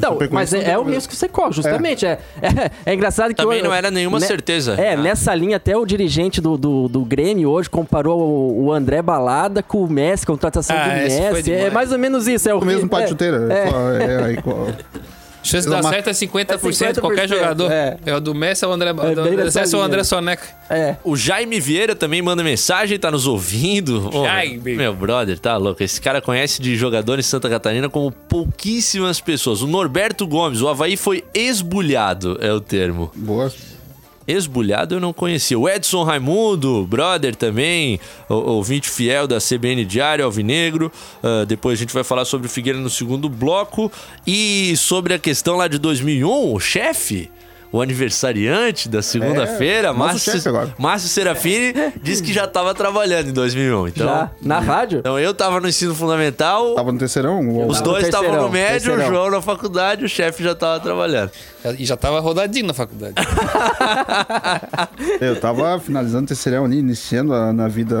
[0.00, 0.94] Não, mas é, é o mesmo.
[0.96, 2.06] risco que você corre, justamente.
[2.06, 3.34] É, é, é engraçado que...
[3.42, 4.74] Também eu- não era nenhuma né- certeza.
[4.80, 4.96] É, Ah.
[4.96, 9.62] nessa linha até o dirigente do, do, do Grêmio hoje comparou o, o André Balada
[9.62, 11.52] com o Messi, contratação Ah, do Messi.
[11.52, 12.48] É mais ou menos isso.
[12.48, 13.48] É o O mesmo é, pai de chuteira.
[13.52, 14.10] é.
[14.20, 14.66] É, aí, qual-
[15.42, 17.72] Chance de dar certo é 50%, É qualquer 50%, jogador.
[17.72, 17.96] é.
[18.04, 18.14] É.
[18.14, 19.84] o do Messi ou o André, bem do Messi ou o linha.
[19.84, 20.46] André Soneca.
[20.68, 20.96] É.
[21.02, 24.10] O Jaime Vieira também manda mensagem, tá nos ouvindo.
[24.14, 24.74] Ô, Jaime.
[24.76, 25.82] Meu brother, tá louco.
[25.82, 29.62] Esse cara conhece de jogador em Santa Catarina como pouquíssimas pessoas.
[29.62, 33.10] O Norberto Gomes, o Havaí foi esbulhado, é o termo.
[33.14, 33.50] Boa.
[34.30, 35.58] Esbulhado eu não conhecia.
[35.58, 40.92] O Edson Raimundo, brother também, ouvinte fiel da CBN Diário Alvinegro.
[41.22, 43.90] Ah, depois a gente vai falar sobre o Figueira no segundo bloco.
[44.26, 47.30] E sobre a questão lá de 2001, o chefe,
[47.72, 50.74] o aniversariante da segunda-feira, nosso Márcio.
[50.78, 53.88] Márcio Serafini, disse que já estava trabalhando em 2001.
[53.88, 54.30] Então, Já.
[54.42, 54.98] Na rádio?
[55.00, 57.40] então eu tava no ensino fundamental, Tava no terceirão?
[57.48, 59.06] o- os dois estavam no médio, o terceirão.
[59.14, 61.30] João na faculdade, o chefe já tava trabalhando.
[61.78, 63.14] E já tava rodadinho na faculdade.
[65.20, 67.96] Eu tava finalizando o terceirão ali, iniciando a, na vida.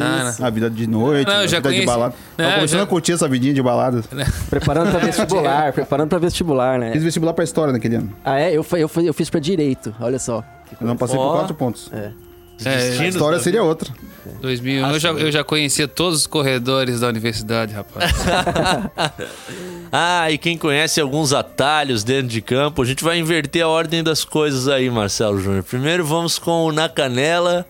[0.00, 1.86] Ah, A vida de noite, Não, a já vida de conheci.
[1.86, 2.14] balada.
[2.36, 4.02] Não, Tava começando já- a curtir essa vidinha de balada.
[4.50, 6.92] Preparando pra vestibular, preparando pra vestibular, né?
[6.92, 8.12] Fiz vestibular pra história naquele ano.
[8.24, 8.56] Ah, é?
[8.56, 10.44] Eu, fui- eu, fui- eu fiz pra direito, olha só.
[10.80, 11.30] Eu não passei Ó.
[11.30, 11.90] por quatro pontos.
[11.92, 12.12] É,
[12.66, 13.92] A Destinos história seria outra.
[14.40, 14.90] 2001.
[14.90, 18.12] Eu já, eu já conhecia todos os corredores da universidade, rapaz.
[19.96, 24.02] Ah, e quem conhece alguns atalhos dentro de campo, a gente vai inverter a ordem
[24.02, 25.62] das coisas aí, Marcelo Júnior.
[25.62, 27.64] Primeiro vamos com o Na Canela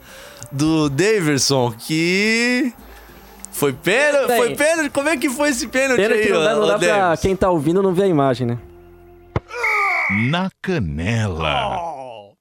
[0.50, 2.72] do Daverson, que.
[3.52, 4.36] Foi pênalti?
[4.38, 4.88] Foi pênalti?
[4.88, 7.36] Como é que foi esse pênalti Pena aí, que não dá, não dá pra quem
[7.36, 8.58] tá ouvindo não ver a imagem, né?
[10.10, 12.34] Na canela.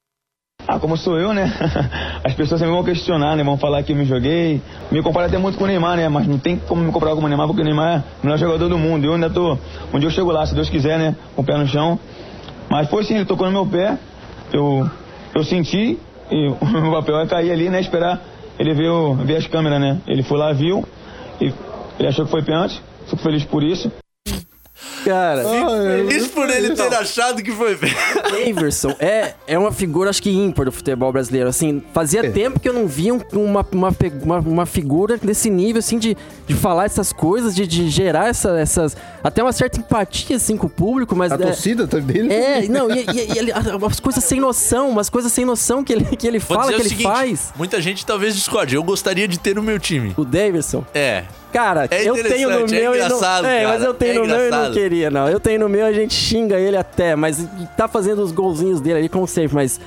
[0.67, 1.49] Ah, como sou eu, né?
[2.23, 3.43] As pessoas sempre vão questionar, né?
[3.43, 4.61] Vão falar que eu me joguei.
[4.91, 6.09] Me comparam até muito com o Neymar, né?
[6.09, 8.37] Mas não tem como me comparar com o Neymar, porque o Neymar é o melhor
[8.37, 9.05] jogador do mundo.
[9.05, 9.55] Eu ainda tô.
[9.55, 11.15] Dia eu chego lá, se Deus quiser, né?
[11.35, 11.97] Com o pé no chão.
[12.69, 13.97] Mas foi sim, ele tocou no meu pé.
[14.51, 14.89] Eu,
[15.33, 15.97] eu senti.
[16.29, 17.79] E o meu papel é cair ali, né?
[17.79, 18.21] Esperar
[18.59, 18.91] ele ver,
[19.25, 20.01] ver as câmeras, né?
[20.05, 20.85] Ele foi lá, viu.
[21.39, 21.53] E
[21.97, 22.81] ele achou que foi pênalti.
[23.07, 23.89] Fico feliz por isso.
[25.03, 28.45] Cara, Feliz por ele ter achado que foi pênalti.
[28.53, 31.49] Daverson é, é uma figura, acho que ímpar do futebol brasileiro.
[31.49, 35.79] Assim, fazia tempo que eu não via um- uma, uma, uma, uma figura desse nível,
[35.79, 36.15] assim, de,
[36.47, 38.95] de falar essas coisas, de, de gerar essa- essas.
[39.23, 41.31] Até uma certa empatia, assim, com o público, mas.
[41.31, 42.33] A é, torcida tá dele.
[42.33, 45.93] É, não, e, e- e ele- umas coisas sem noção, umas coisas sem noção que
[45.93, 47.51] ele, que ele Vou fala, que ele seguinte, faz.
[47.55, 48.75] muita gente talvez discorde.
[48.75, 50.13] Eu gostaria de ter no meu time.
[50.17, 50.83] O Davidson.
[50.93, 51.23] É.
[51.53, 53.45] Cara, É eu tenho no é meu e não.
[53.45, 55.29] É, mas eu tenho é no meu e não queria, não.
[55.29, 58.99] Eu tenho no meu, a gente xinga ele até, mas tá fazendo os golzinhos dele
[58.99, 59.79] ali, como sempre, mas.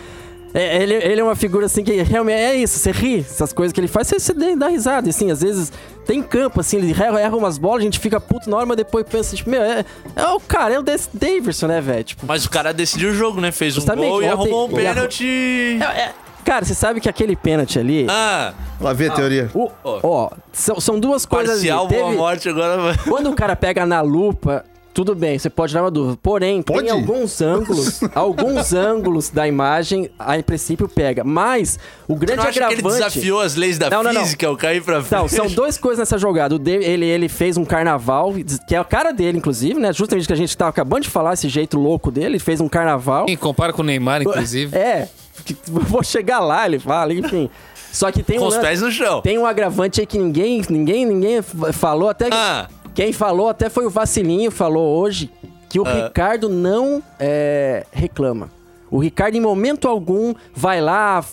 [0.54, 3.72] é, ele, ele é uma figura assim que realmente é isso, você ri, essas coisas
[3.72, 5.72] que ele faz, você, você dá risada, assim, às vezes
[6.06, 8.76] tem campo, assim, ele erra, erra umas bolas, a gente fica puto na hora, mas
[8.76, 12.04] depois pensa, tipo, meu, é, é o cara, é o Des Davidson, né, velho?
[12.04, 13.50] Tipo, Mas o cara decidiu o jogo, né?
[13.50, 15.78] Fez um gol e ontem arrumou um pênalti.
[15.82, 18.06] é- é- cara, você sabe que aquele pênalti ali.
[18.08, 19.50] Ah, Lá vê a teoria.
[19.52, 21.58] o- Ó, são, são duas coisas.
[21.58, 21.68] ali.
[21.68, 22.96] parcial, boa Teve- morte agora vai.
[22.98, 26.18] Quando o cara pega na lupa, tudo bem, você pode dar uma dúvida.
[26.22, 26.80] Porém, Pode?
[26.84, 31.22] tem alguns ângulos, alguns ângulos da imagem, a em princípio pega.
[31.22, 31.78] Mas
[32.08, 32.96] o Você grande não acha que ele agravante.
[33.04, 34.22] desafiou as leis da Não, não, não.
[34.22, 35.20] física ao cair pra frente?
[35.20, 36.54] Não, são duas coisas nessa jogada.
[36.56, 38.32] O ele, ele fez um carnaval,
[38.66, 39.92] que é a cara dele, inclusive, né?
[39.92, 42.26] Justamente que a gente tava acabando de falar, esse jeito louco dele.
[42.26, 43.26] Ele fez um carnaval.
[43.26, 44.74] Quem compara com o Neymar, inclusive.
[44.76, 45.08] É,
[45.54, 47.48] que- vou chegar lá, ele fala, enfim.
[47.92, 49.22] Só que tem Com um, os pés no chão.
[49.22, 51.40] tem um agravante aí que ninguém, ninguém, ninguém
[51.72, 52.28] falou até.
[52.30, 52.68] Ah.
[52.94, 55.30] Quem falou até foi o Vacilinho, falou hoje
[55.68, 56.04] que o Ah.
[56.06, 58.50] Ricardo não é, reclama.
[58.90, 61.24] O Ricardo, em momento algum, vai lá.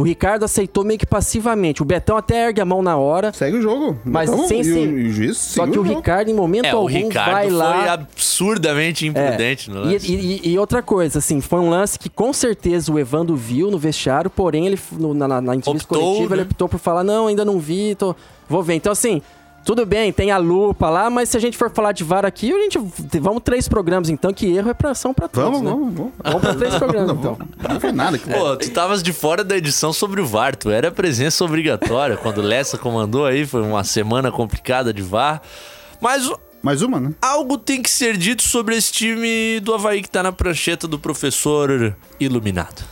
[0.00, 1.82] O Ricardo aceitou meio que passivamente.
[1.82, 3.32] O Betão até ergue a mão na hora.
[3.34, 3.98] Segue o jogo.
[4.04, 5.96] Mas Então, sem e, ser- o, e o juiz Só que o jogo.
[5.96, 7.92] Ricardo, em momento É, o algum, Ricardo vai foi lá.
[7.92, 10.10] absurdamente imprudente no E, lance.
[10.12, 13.78] e- e outra coisa, assim, foi um lance que com certeza o Evandro viu no
[13.78, 16.42] vestiário, porém ele no- na, na- na entrevista Optou, coletiva né?
[16.42, 18.16] ele optou por falar, não, ainda não vi, tô-
[18.48, 18.74] vou ver.
[18.74, 19.20] Então, assim,
[19.64, 22.52] tudo bem, tem a lupa lá, mas se a gente for falar de VAR aqui,
[22.52, 22.78] a gente
[23.20, 25.70] vamos três programas então, que erro é pra, são pra todos, Vamos, né?
[25.70, 26.12] vamos, vamos.
[26.22, 27.38] Vamos pra três programas, então.
[27.68, 28.18] Não foi nada.
[28.18, 28.28] Que...
[28.30, 32.16] Pô, tu tavas de fora da edição sobre o VAR, tu era presença obrigatória.
[32.16, 35.42] Quando o Lessa comandou aí, foi uma semana complicada de VAR.
[36.00, 36.30] Mas
[36.62, 37.12] Mais uma, né?
[37.20, 40.98] algo tem que ser dito sobre esse time do Havaí que tá na prancheta do
[40.98, 42.82] professor iluminado.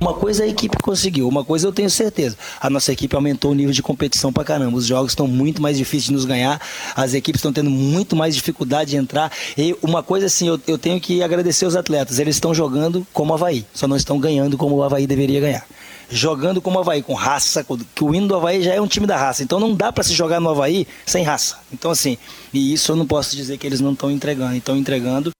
[0.00, 2.36] Uma coisa a equipe conseguiu, uma coisa eu tenho certeza.
[2.60, 4.76] A nossa equipe aumentou o nível de competição pra caramba.
[4.76, 6.60] Os jogos estão muito mais difíceis de nos ganhar,
[6.94, 9.32] as equipes estão tendo muito mais dificuldade de entrar.
[9.56, 12.20] E uma coisa assim, eu, eu tenho que agradecer os atletas.
[12.20, 15.66] Eles estão jogando como o Havaí, só não estão ganhando como o Havaí deveria ganhar.
[16.08, 19.06] Jogando como o Havaí, com raça, que o hino do Havaí já é um time
[19.06, 19.42] da raça.
[19.42, 21.58] Então não dá pra se jogar no Havaí sem raça.
[21.72, 22.16] Então assim,
[22.54, 24.54] e isso eu não posso dizer que eles não estão entregando.
[24.54, 25.32] Estão entregando.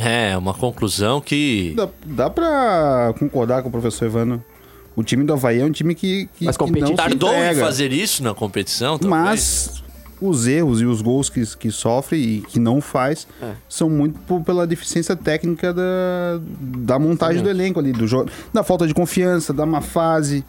[0.00, 1.74] É, uma conclusão que.
[1.76, 4.42] Dá, dá pra concordar com o professor Evandro.
[4.96, 6.88] O time do Havaí é um time que, que, que não competitivo.
[6.90, 9.10] se Tardou em fazer isso na competição, talvez.
[9.24, 9.82] Mas
[10.20, 13.52] os erros e os gols que, que sofre e que não faz É.
[13.68, 18.62] são muito por- pela deficiência técnica da, da montagem do elenco ali, do jogo, da
[18.62, 20.44] falta de confiança, da má fase.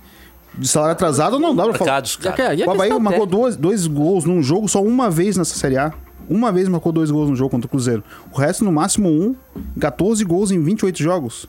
[0.58, 2.04] De salário atrasado não dá pra falar.
[2.22, 2.56] Cara.
[2.56, 5.78] que- a O Havaí marcou dois, dois gols num jogo só uma vez nessa Série
[5.78, 5.94] A.
[6.30, 8.04] Uma vez marcou dois gols no jogo contra o Cruzeiro.
[8.34, 9.36] O resto, no máximo, um.
[9.80, 11.48] 14 gols em 28 jogos.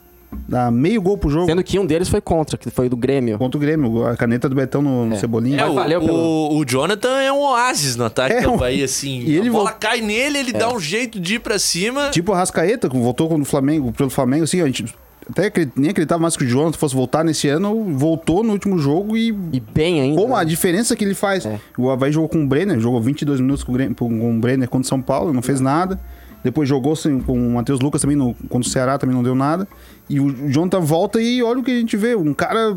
[0.48, 1.44] Dá meio gol pro jogo.
[1.46, 3.36] Sendo que um deles foi contra, que foi do Grêmio.
[3.36, 4.06] Contra o Grêmio.
[4.06, 5.60] A caneta do Betão no, no Cebolinha.
[5.60, 9.20] É, o, pelo- o Jonathan é um oásis no ataque É do Havaí, assim.
[9.28, 12.08] E ele a bola cai nele, ele dá um jeito de ir pra cima.
[12.10, 14.94] Tipo o Rascaeta, que voltou contra o Flamengo, pelo Flamengo, assim, a gente
[15.32, 19.16] até nem acreditava mais que o Jonathan fosse voltar nesse ano, voltou no último jogo
[19.16, 19.28] e.
[19.52, 20.20] E bem ainda.
[20.20, 20.44] Como a né?
[20.44, 21.44] diferença que ele faz.
[21.44, 21.58] É.
[21.76, 25.00] O Havaí jogou com o Brenner, jogou 22 minutos com o, Brenner contra o São
[25.02, 25.98] Paulo, não fez nada.
[26.44, 29.66] Depois jogou com o Matheus Lucas também no, contra o Ceará, também não deu nada.
[30.08, 32.16] E o Jonathan volta e olha o que a gente vê.
[32.16, 32.76] Um cara.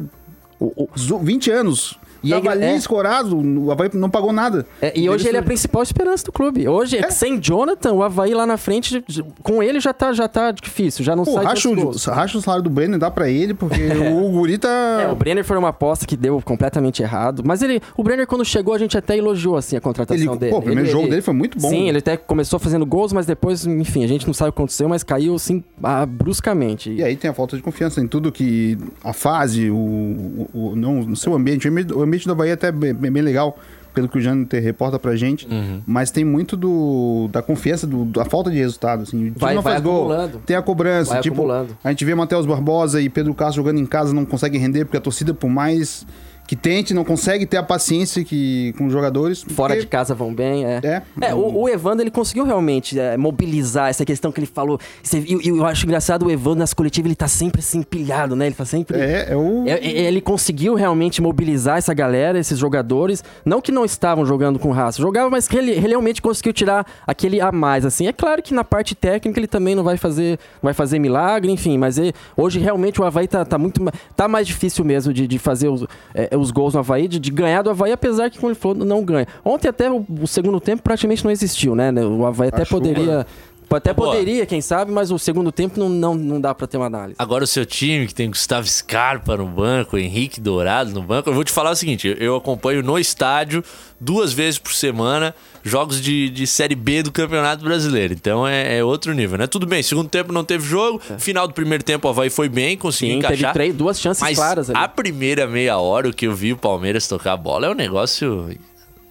[0.98, 2.00] zo- 20 anos.
[2.26, 2.76] E tava é- ali é.
[2.76, 4.66] escorado, o Havaí não pagou nada.
[4.82, 6.68] É, e hoje ele é a principal esperança do clube.
[6.68, 9.04] Hoje, sem Jonathan, o Havaí lá na frente,
[9.44, 12.42] com ele já tá, já tá difícil, já não Pô, sai racha, o, racha o
[12.42, 13.76] salário do Brenner, dá pra ele, porque
[14.12, 15.02] o Guri tá.
[15.02, 17.44] É, o Brenner foi uma aposta que deu completamente errado.
[17.46, 20.52] Mas ele, o Brenner, quando chegou, a gente até elogiou assim, a contratação Ele- dele.
[20.52, 21.70] pô, o primeiro jogo dele foi muito bom.
[21.70, 24.60] Sim, ele até começou fazendo gols, mas depois, enfim, a gente não sabe o que
[24.60, 26.92] aconteceu, mas caiu assim ah, bruscamente.
[26.92, 28.78] E aí tem a falta de confiança em tudo que.
[29.04, 29.76] A fase, o.
[29.76, 31.68] o, o- não, no seu ambiente.
[31.68, 33.58] O ambiente- ambiente do Bahia é até bem, bem legal,
[33.94, 35.48] pelo que o Jâniter reporta pra gente.
[35.48, 35.82] Uhum.
[35.86, 39.04] Mas tem muito do, da confiança, do, da falta de resultado.
[39.04, 39.30] Assim.
[39.30, 40.10] O Vai- não vai faz gol.
[40.46, 41.12] Tem a cobrança.
[41.14, 41.78] Vai tipo, acumulando.
[41.84, 44.98] a gente vê Matheus Barbosa e Pedro Castro jogando em casa, não conseguem render, porque
[44.98, 46.06] a torcida, por mais
[46.48, 49.44] que tente, não consegue ter a paciência que, com os jogadores.
[49.44, 50.80] Fora porque- de casa vão bem, é.
[50.84, 51.02] É.
[51.30, 54.80] É, o, o Evandro, ele conseguiu realmente é, mobilizar essa questão que ele falou.
[55.14, 58.46] E eu, acho engraçado, o Evandro nas coletivas, ele tá sempre assim, pilhado, né?
[58.46, 59.00] Ele tá sempre...
[59.00, 59.64] É, é o.
[59.68, 63.24] É, é, Ele conseguiu realmente mobilizar essa galera, esses jogadores.
[63.44, 66.86] Não que não estavam jogando com raça, jogavam, mas que ele, ele realmente conseguiu tirar
[67.08, 68.08] aquele a mais, assim.
[68.08, 71.78] É claro que na parte técnica ele também não vai fazer, vai fazer milagre, enfim.
[71.78, 73.82] Mas ele- hoje realmente o Havaí tá, tá muito
[74.16, 77.32] tá mais difícil mesmo de, de fazer os, é, os gols no Havaí, de, de
[77.32, 79.28] ganhar do Havaí, apesar que, como ele falou, não ganha.
[79.44, 81.92] Ontem até o, o segundo tempo praticamente não existiu, né?
[81.92, 82.82] O Havaí até chuva.
[82.82, 83.26] poderia...
[83.70, 84.12] Até Boa.
[84.12, 87.16] poderia, quem sabe, mas o segundo tempo não, não, não dá pra ter uma análise.
[87.20, 91.34] Agora o seu time, que tem Gustavo Scarpa no banco, Henrique Dourado no banco, eu
[91.34, 93.64] vou te falar o seguinte: eu- acompanho no estádio
[94.00, 98.14] duas vezes por semana jogos de, de Série B do Campeonato Brasileiro.
[98.14, 99.48] Então é, é outro nível, né?
[99.48, 102.78] Tudo bem, segundo tempo não teve jogo, final do primeiro tempo o Havaí foi bem,
[102.78, 103.54] conseguiu Sim, teve encaixar.
[103.54, 104.78] três, duas chances claras ali.
[104.80, 107.76] a primeira meia hora, o que eu vi o Palmeiras tocar a bola é um
[107.76, 108.50] negócio.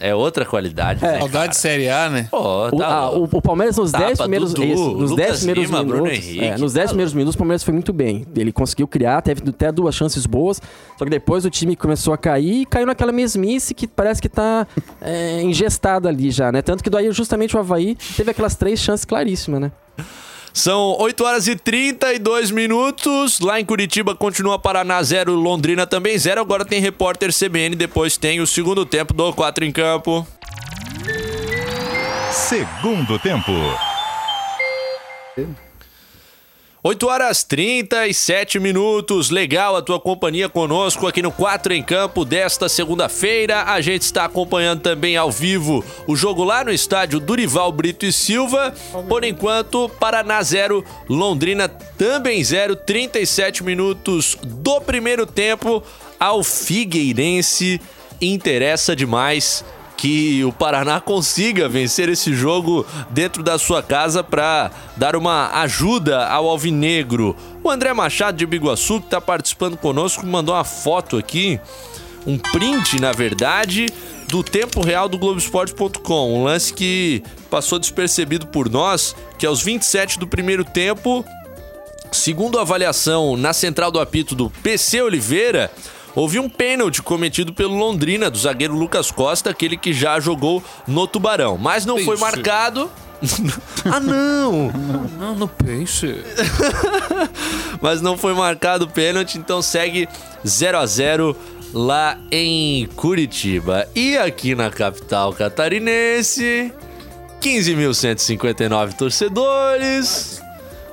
[0.00, 1.02] É outra qualidade.
[1.02, 2.28] né, Saudade de Série A, né?
[2.30, 3.38] Pô, O, tá ah, o, louco.
[3.38, 6.26] o Palmeiras nos Tapa, 10 primeiros Dudu, isso, nos Lucas 10 primeiros Lima, Bruno minutos,
[6.26, 8.26] Henrique, é, nos tá 10 primeiros minutos o Palmeiras foi muito bem.
[8.36, 10.60] Ele conseguiu criar, teve até duas chances boas,
[10.98, 14.28] só que depois o time começou a cair e caiu naquela mesmice que parece que
[14.28, 14.66] tá
[15.00, 16.60] é, ingestado ali já, né?
[16.60, 19.72] Tanto que daí justamente o Havaí teve aquelas três chances claríssimas, né?
[20.54, 23.40] São 8 horas e 32 minutos.
[23.40, 26.40] Lá em Curitiba continua Paraná 0, Londrina também 0.
[26.40, 30.24] Agora tem repórter CBN, depois tem o segundo tempo do 4 em campo.
[32.30, 33.50] Segundo tempo.
[36.86, 39.30] 8 horas 37 minutos.
[39.30, 43.62] Legal a tua companhia conosco aqui no 4 em Campo desta segunda-feira.
[43.62, 48.12] A gente está acompanhando também ao vivo o jogo lá no estádio Durival Brito e
[48.12, 48.74] Silva.
[49.08, 52.76] Por enquanto, Paraná 0, Londrina também 0.
[52.76, 55.82] 37 minutos do primeiro tempo
[56.20, 57.80] ao Figueirense.
[58.20, 59.64] Interessa demais
[59.96, 66.26] que o Paraná consiga vencer esse jogo dentro da sua casa para dar uma ajuda
[66.26, 67.36] ao Alvinegro.
[67.62, 71.58] O André Machado de Biguaçu, que está participando conosco, mandou uma foto aqui,
[72.26, 73.86] um print, na verdade,
[74.28, 76.34] do tempo real do Globoesporte.com.
[76.34, 81.24] Um lance que passou despercebido por nós, que aos 27 do primeiro tempo,
[82.10, 85.70] segundo a avaliação na central do apito do PC Oliveira,
[86.14, 91.06] houve um pênalti cometido pelo Londrina, do zagueiro Lucas Costa, aquele que já jogou no
[91.06, 91.58] Tubarão.
[91.58, 92.24] Mas não foi Isso.
[92.24, 92.90] marcado.
[93.90, 94.70] ah, não!
[95.18, 96.22] Não, no peixe.
[97.80, 100.08] Mas não foi marcado o pênalti, então segue
[100.46, 101.36] 0 a 0
[101.72, 103.88] lá em Curitiba.
[103.94, 106.72] E aqui na capital catarinense,
[107.40, 110.42] 15.159 torcedores.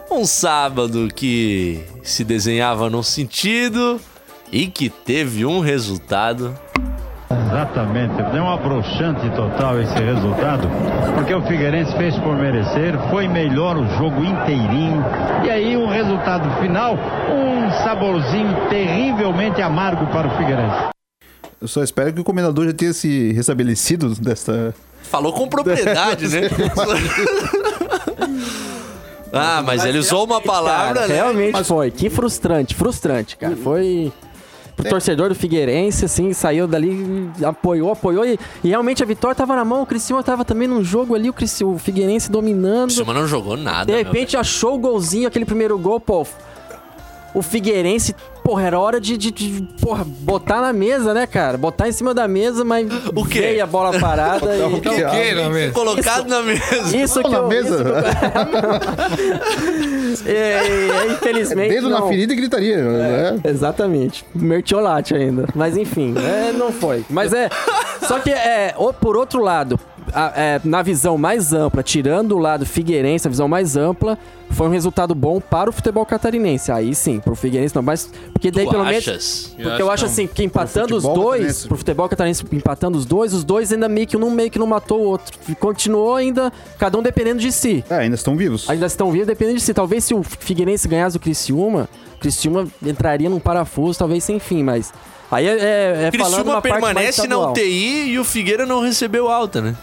[0.09, 3.99] Um sábado que se desenhava num sentido
[4.51, 6.53] e que teve um resultado.
[7.29, 10.67] Exatamente, deu uma broxante total esse resultado,
[11.15, 15.03] porque o Figueirense fez por merecer, foi melhor o jogo inteirinho,
[15.45, 16.95] e aí o resultado final,
[17.29, 20.89] um saborzinho terrivelmente amargo para o Figueirense.
[21.61, 24.73] Eu só espero que o comendador já tenha se restabelecido desta.
[25.03, 26.49] Falou com propriedade, né?
[29.31, 31.15] ah, mas ele usou uma palavra, Cara, né?
[31.15, 31.91] realmente foi.
[31.91, 33.55] Que frustrante, frustrante, cara.
[33.55, 34.11] Foi.
[34.75, 38.25] Pro torcedor do Figueirense, assim, saiu dali, apoiou, apoiou.
[38.25, 39.81] E, e realmente a vitória tava na mão.
[39.83, 42.89] O Criciúma tava também num jogo ali, o, Crici, o Figueirense dominando.
[42.89, 43.85] O Silma não jogou nada.
[43.85, 46.25] De repente achou o golzinho, aquele primeiro gol, pô.
[47.33, 51.57] O Figueirense, porra, era hora de, de, de, porra, botar na mesa, né, cara?
[51.57, 53.39] Botar em cima da mesa, mas O quê?
[53.39, 54.61] veio a bola parada e...
[54.63, 54.89] o quê?
[54.89, 55.73] O quê, não é mesmo?
[55.73, 56.97] Colocado na mesa.
[56.97, 57.75] Isso que na eu, mesa?
[57.75, 57.83] isso
[60.23, 62.07] que eu- é, é, infelizmente Dedo na não.
[62.09, 62.77] ferida e gritaria.
[62.77, 63.39] né?
[63.43, 64.25] Exatamente.
[64.33, 65.45] Mertiolate ainda.
[65.55, 67.03] Mas enfim, é, não foi.
[67.09, 67.49] Mas é.
[68.07, 69.79] Só que, é, por outro lado,
[70.13, 74.17] a- é, na visão mais ampla, tirando o lado Figueirense, a visão mais ampla,
[74.49, 76.71] foi um resultado bom para o futebol catarinense.
[76.71, 78.09] Aí sim, pro Figueirense não, mas.
[78.33, 79.07] Porque daí Tu pelo menos.
[79.07, 79.53] achas?
[79.55, 83.33] Porque Eu eu acho assim, que empatando os dois, pro futebol catarinense empatando os dois,
[83.33, 85.37] os dois ainda meio que um meio que não matou o outro.
[85.47, 87.83] E Continuou ainda, cada um dependendo de si.
[87.89, 88.69] É, ainda estão vivos.
[88.69, 89.73] Ainda estão vivos dependendo de si.
[89.73, 94.63] Talvez se o Figueirense ganhasse o Criciúma, o Criciúma entraria num parafuso, talvez sem fim,
[94.63, 94.93] mas.
[95.31, 97.37] Aí é, é, é falando Criciúma uma parte mais permanece na.
[97.51, 99.75] UTI e o Figueira não recebeu alta, né?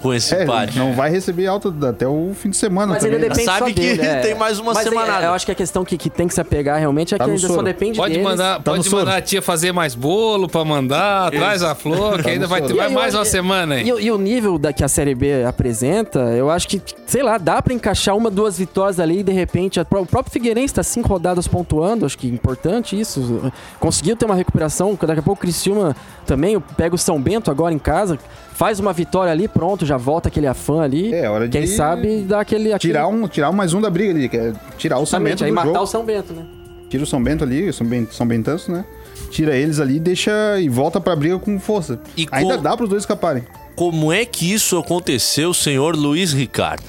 [0.00, 0.78] Com esse É, empate.
[0.78, 3.16] não vai receber alta até o fim de semana Mas também.
[3.16, 3.34] ainda né?
[3.34, 4.20] depende Sabe só que dele, é.
[4.20, 5.26] tem mais uma Mas é, semanada.
[5.26, 7.30] Eu acho que a questão que, que tem que se apegar realmente é Tá que
[7.30, 7.64] ainda só soro.
[7.64, 8.24] depende Pode deles.
[8.28, 9.04] mandar, Tá pode soro.
[9.04, 12.74] mandar a tia fazer mais bolo pra mandar, traz a flor, que ainda vai ter
[12.74, 13.80] E mais eu- uma semana.
[13.80, 17.22] E, o- e o nível da, que a Série B apresenta, eu acho que, sei
[17.22, 19.80] lá, dá pra encaixar uma, duas vitórias ali e de repente.
[19.80, 23.50] a- O próprio Figueirense tá cinco rodadas pontuando, acho que é importante isso.
[23.80, 27.74] Conseguiu ter uma recuperação, daqui a pouco o Criciúma também pega o São Bento agora
[27.74, 28.18] em casa,
[28.58, 31.14] faz uma vitória ali, pronto, já volta aquele afã ali.
[31.14, 32.72] É, hora de Quem sabe dá aquele.
[32.72, 35.22] aquele Tirar um, tirar um mais um da briga ali, que é tirar o São
[35.22, 35.82] Bento aí do matar jogo.
[35.82, 36.44] o São Bento, né?
[36.90, 38.84] Tira o São Bento ali, São, ben, São Bentanço, né?
[39.30, 42.00] Tira eles ali, deixa e volta pra briga com força.
[42.16, 43.44] E Ainda com- dá pros dois escaparem.
[43.76, 46.82] Como é que isso aconteceu, senhor Luiz Ricardo?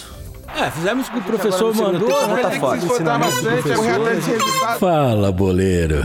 [0.59, 2.41] É, fizemos o que o professor mandou, né?
[2.41, 2.89] Tá fácil.
[4.79, 6.03] Fala, boleiro.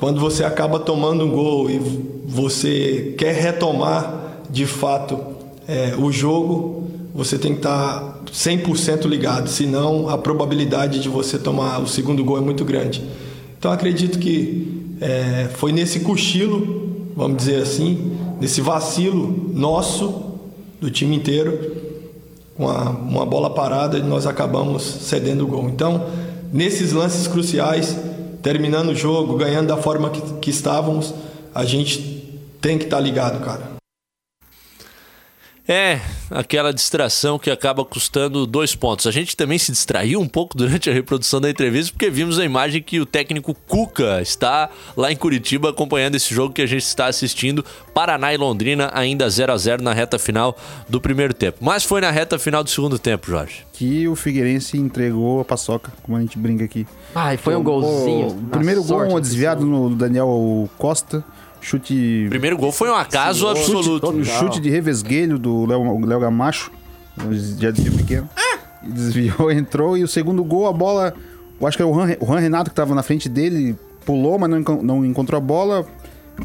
[0.00, 1.78] Quando você acaba tomando um gol e
[2.26, 4.23] você quer retomar
[4.54, 5.18] de fato
[5.66, 11.80] é, o jogo, você tem que estar 100% ligado, senão a probabilidade de você tomar
[11.80, 13.02] o segundo gol é muito grande.
[13.58, 20.22] Então acredito que é, foi nesse cochilo, vamos dizer assim, nesse vacilo nosso,
[20.80, 21.58] do time inteiro,
[22.56, 25.68] com a- uma bola parada, nós acabamos cedendo o gol.
[25.68, 26.06] Então,
[26.52, 27.96] nesses lances cruciais,
[28.40, 31.12] terminando o jogo, ganhando da forma que, que estávamos,
[31.52, 32.22] a gente
[32.60, 33.74] tem que estar ligado, cara.
[35.66, 35.98] É,
[36.30, 39.06] aquela distração que acaba custando dois pontos.
[39.06, 42.44] A gente também se distraiu um pouco durante a reprodução da entrevista, porque vimos a
[42.44, 46.82] imagem que o técnico Cuca está lá em Curitiba acompanhando esse jogo que a gente
[46.82, 47.64] está assistindo.
[47.94, 50.54] Paraná e Londrina ainda 0 a 0 na reta final
[50.86, 51.58] do primeiro tempo.
[51.62, 53.64] Mas foi na reta final do segundo tempo, Jorge.
[53.72, 56.86] Que o Figueirense entregou a paçoca, como a gente brinca aqui.
[57.14, 58.28] Ai, foi um golzinho.
[58.28, 61.24] O primeiro gol um do desviado no Daniel Costa.
[61.64, 62.24] Chute.
[62.26, 64.06] O primeiro gol foi um acaso absoluto.
[64.24, 66.70] Chute, chute de revesguelho do Léo Léo Gamacho.
[67.58, 68.28] Já desvio pequeno.
[68.82, 69.96] desviou, entrou.
[69.96, 71.14] E o segundo gol, a bola.
[71.60, 74.38] Eu acho que era o Juan, o Juan Renato que tava na frente dele, pulou,
[74.38, 75.86] mas não, não encontrou a bola.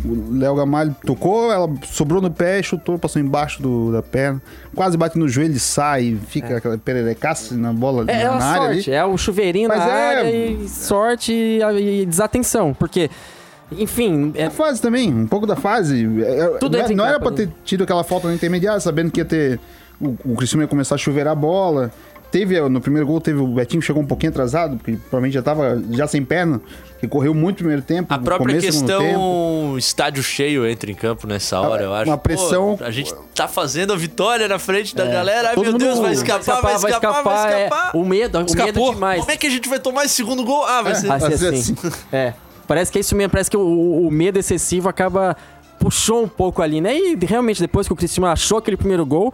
[0.05, 4.39] O Léo Gamalho tocou, ela sobrou no pé, chutou, passou embaixo do- da perna.
[4.75, 8.43] Quase bate no joelho e sai, fica aquela pererecaça na bola É, é na a
[8.51, 8.75] área ali.
[8.75, 12.71] sorte, é o chuveirinho Mas na é- área e sorte e, e desatenção.
[12.77, 13.09] Porque,
[13.71, 16.07] enfim, é, A fase também, um pouco da fase.
[16.23, 19.11] É, é, Tudo não, em não era pra ter tido aquela falta na intermediária, sabendo
[19.11, 19.59] que ia ter.
[20.01, 21.91] O, o Cristiano ia começar a chuveirar a bola.
[22.31, 25.41] Teve, no primeiro gol, teve o Betinho que chegou um pouquinho atrasado, porque provavelmente já
[25.41, 26.61] tava já sem perna,
[26.99, 28.13] que correu muito no primeiro tempo.
[28.13, 32.07] A própria começo, questão estádio cheio entra em campo nessa hora, eu acho.
[32.07, 35.49] uma pressão- Pô, a gente tá fazendo a vitória na frente da galera.
[35.49, 37.91] Ai, Todo meu Deus, mundo vai escapar, vai escapar, vai escapar.
[37.95, 39.19] é, o medo, o medo demais.
[39.21, 40.63] Como é que a gente vai tomar esse segundo gol?
[40.65, 41.07] Ah, vai ser.
[41.07, 41.75] Vai ser Vai ser assim.
[41.83, 41.91] assim.
[42.11, 42.33] É.
[42.69, 45.35] Parece que é isso mesmo, parece que o, o medo excessivo acaba
[45.79, 46.95] puxou um pouco ali, né?
[46.97, 49.33] E realmente depois que o Cristiano achou aquele primeiro gol,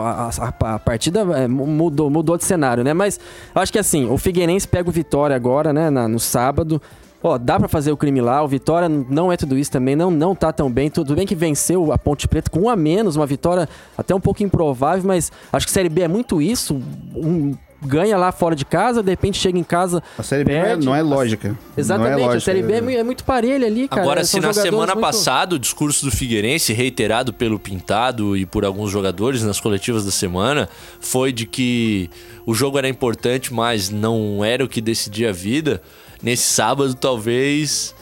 [0.00, 2.94] a, a- a partida é, mudou, mudou de cenário, né?
[2.94, 3.18] Mas
[3.54, 6.80] acho que assim, o Figueirense pega o Vitória agora, né, na- no sábado.
[7.22, 10.10] Ó, dá pra fazer o crime lá, o Vitória não é tudo isso também, não,
[10.10, 10.88] não tá tão bem.
[10.90, 14.20] Tudo bem que venceu a Ponte Preta com um a menos, uma vitória até um
[14.20, 16.80] pouco improvável, mas acho que Série B é muito isso.
[17.16, 17.54] um-
[17.84, 20.02] ganha lá fora de casa, de repente chega em casa.
[20.18, 20.86] A Série B não é, perde.
[20.86, 21.58] não é lógica.
[21.76, 22.36] Exatamente, não é lógica.
[22.38, 24.02] a Série B é, é muito parelha ali, cara.
[24.02, 28.46] Agora, São se na semana muito- passada o discurso do Figueirense, reiterado pelo Pintado e
[28.46, 30.68] por alguns jogadores nas coletivas da semana,
[31.00, 32.08] foi de que
[32.46, 35.80] o jogo era importante, mas não era o que decidia a vida,
[36.22, 37.94] nesse sábado talvez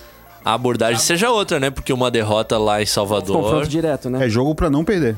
[0.45, 1.71] a abordagem seja outra, né?
[1.71, 3.37] Porque uma derrota lá em Salvador.
[3.41, 4.27] Confronto direto, né?
[4.27, 5.17] É jogo pra não perder.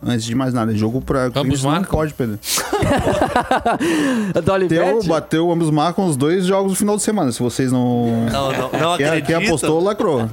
[0.00, 1.26] Antes de mais nada, jogo pra.
[1.34, 1.90] Ambos Isso não marcam?
[1.90, 2.38] pode perder.
[4.32, 5.08] do Bateu, Olivetti?
[5.08, 7.32] bateu, ambos marcam os dois jogos no final de semana.
[7.32, 8.06] Se vocês não.
[8.30, 10.28] Não, não, não Quem, quem apostou, lacrou.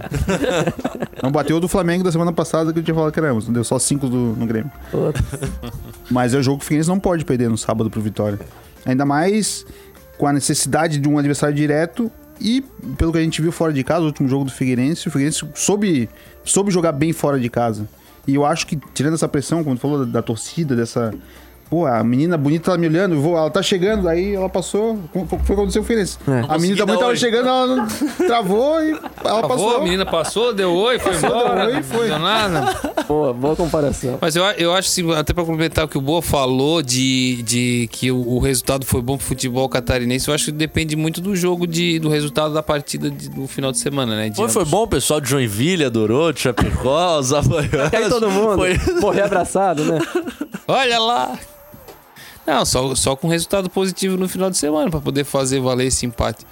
[1.21, 3.47] Não bateu o do Flamengo da semana passada que eu tinha falado que era ambos.
[3.47, 4.71] Deu só cinco do, no Grêmio.
[6.11, 8.39] Mas é o jogo que o Figueirense não pode perder no sábado pro Vitória.
[8.85, 9.65] Ainda mais
[10.17, 12.11] com a necessidade de um adversário direto.
[12.39, 12.61] E
[12.97, 15.43] pelo que a gente viu fora de casa, o último jogo do Figueirense, o Figueirense
[15.55, 16.09] soube,
[16.43, 17.87] soube jogar bem fora de casa.
[18.27, 21.13] E eu acho que, tirando essa pressão, como tu falou, da, da torcida, dessa.
[21.75, 24.97] Pô, a menina bonita tá me olhando, vou, ela tá chegando, aí ela passou.
[25.11, 26.17] Foi o que aconteceu com o Figueirense.
[26.47, 27.17] A menina bonita tava oi.
[27.17, 27.87] chegando, ela não-
[28.25, 29.75] travou e ela Travou, passou.
[29.75, 31.65] a menina passou, deu oi, foi Passou, deu embora.
[31.65, 32.07] oi e foi.
[32.07, 32.79] Não deu nada.
[33.05, 34.17] Boa, boa comparação.
[34.21, 37.89] Mas eu, eu acho, assim, até pra complementar o que o Boa falou de, de
[37.91, 41.35] que o, o resultado foi bom pro futebol catarinense, eu acho que depende muito do
[41.35, 44.29] jogo, de, do resultado da partida de- do final de semana, né?
[44.29, 47.89] de Foi, foi bom, o pessoal de Joinville adorou, de Chapecó, os Havaianos.
[47.91, 48.55] Cai todo mundo.
[48.55, 48.79] Foi...
[49.01, 49.99] Morrer abraçado, né?
[50.69, 51.37] Olha lá!
[52.45, 56.05] Não, só, só com resultado positivo no final de semana pra poder fazer valer esse
[56.05, 56.45] empate.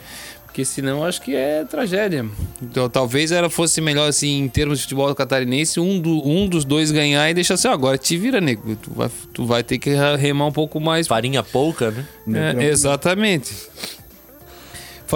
[0.45, 2.23] Porque senão eu acho que é tragédia.
[2.61, 6.63] Então, talvez ela fosse melhor assim em termos de futebol catarinense, um, do, um dos
[6.63, 8.75] dois ganhar e deixar assim, "Ó, agora te vira, nego.
[8.75, 9.89] Tu vai, tu vai ter que
[10.19, 11.07] remar um pouco mais.
[11.07, 11.89] Farinha pouca,
[12.27, 12.53] né?
[12.59, 13.51] É, exatamente.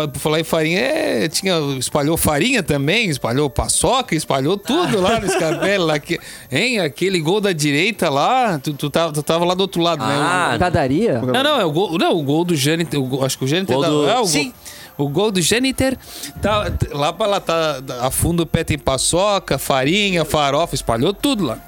[0.07, 5.27] Por falar em farinha, é, tinha, espalhou farinha também, espalhou paçoca, espalhou tudo lá no
[5.27, 5.77] Scarpelli.
[5.83, 6.19] lá, que,
[6.51, 10.05] hein, aquele gol da direita lá, tu, tu, tava, tu tava lá do outro lado,
[10.05, 10.15] né?
[10.19, 11.19] Ah, Padaria?
[11.21, 13.83] Não, não, é o gol, não, o gol do Jâniter, acho que o Jâniter Gol
[13.83, 14.53] tá- do- é, o Sim.
[14.97, 15.97] Gol, o gol do Jâniter
[16.41, 21.45] tá lá para lá tá a fundo o pé tem paçoca, farinha, farofa, espalhou tudo
[21.45, 21.59] lá.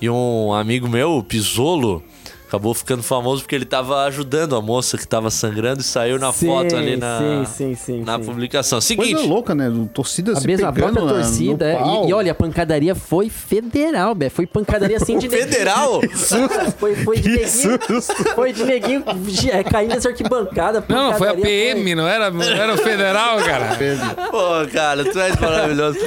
[0.00, 2.02] E um amigo meu, o Pisolo,
[2.50, 6.32] acabou ficando famoso porque ele tava ajudando a moça que tava sangrando e saiu na
[6.32, 8.24] Sim, foto ali na, sim, sim, sim, na sim.
[8.24, 8.78] publicação.
[8.80, 9.70] Coisa Seguinte, louca, né?
[9.94, 11.78] Torcida A se mesma a pegando própria na- torcida.
[11.78, 12.06] no é.
[12.06, 14.28] E, e olha, a pancadaria foi federal, Bé.
[14.28, 16.00] Foi pancadaria assim de federal?
[16.78, 17.78] Foi, foi de neguinho.
[18.34, 19.04] Foi de neguinho
[19.52, 20.84] é, caindo nessa arquibancada.
[20.88, 23.76] Não, foi a PM, não era, não era o federal, cara.
[24.30, 25.98] Pô, cara, tu és maravilhoso.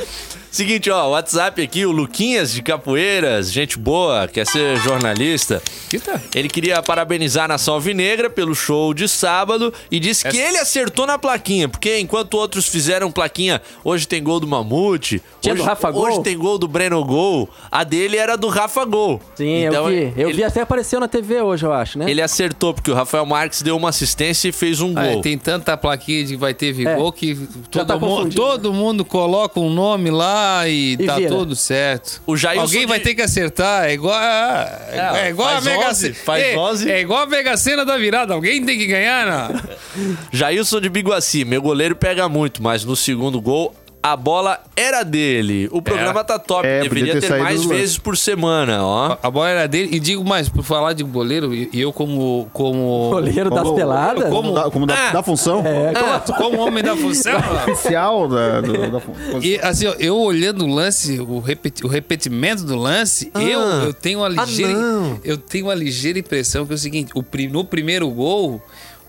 [0.54, 5.60] Seguinte, ó, WhatsApp aqui, o Luquinhas de Capoeiras, gente boa, quer ser jornalista.
[5.92, 6.22] Eita.
[6.36, 11.08] Ele queria parabenizar a Nação Alvinegra pelo show de sábado e disse que ele acertou
[11.08, 15.66] na plaquinha, porque enquanto outros fizeram plaquinha, hoje tem gol do Mamute, Tinha hoje, do
[15.68, 16.04] Rafa Gol?
[16.08, 19.20] hoje tem gol do Breno Gol, a dele era do Rafa Gol.
[19.34, 20.22] Sim, Então, eu vi.
[20.22, 22.06] Eu ele, vi até apareceu na TV hoje, eu acho, né?
[22.08, 25.22] ele acertou, porque o Rafael Marques deu uma assistência e fez um Ah, é, gol.
[25.24, 26.74] tem tanta plaquinha de que vai ter É.
[26.74, 27.34] vigor que
[27.72, 31.30] todo, tá mu- confundido, todo mundo coloca um nome lá e, E tá vira.
[31.30, 32.22] tudo certo.
[32.26, 35.62] O Jailson Alguém vai de- ter que acertar, é igual, é, É, é igual a
[35.62, 36.16] Mega 11, Sena.
[36.16, 36.92] faz é, 11.
[36.92, 39.62] é igual a Mega Sena da virada, alguém tem que ganhar, né?
[40.32, 43.74] Jailson de Biguaci, meu goleiro pega muito, mas no segundo gol
[44.04, 45.70] a bola era dele.
[45.72, 49.18] O programa tá top, É, deveria ter ter, mais vezes por semana, ó.
[49.24, 49.96] A bola era dele.
[49.96, 52.50] E digo mais, por falar de goleiro, e eu como.
[52.52, 54.30] como Goleiro das Como- peladas?
[54.30, 55.12] Como, Da, como da, Ah!
[55.14, 55.64] da função
[55.96, 57.40] ah, como homem da função.
[57.72, 61.88] oficial da, do- da fun- E assim, ó, eu olhando o lance, o, repeti- o
[61.88, 64.74] repetimento do lance, eu, eu tenho uma ligeira.
[64.74, 65.20] não.
[65.24, 68.62] eu tenho uma ligeira impressão que é o seguinte: o, no primeiro gol,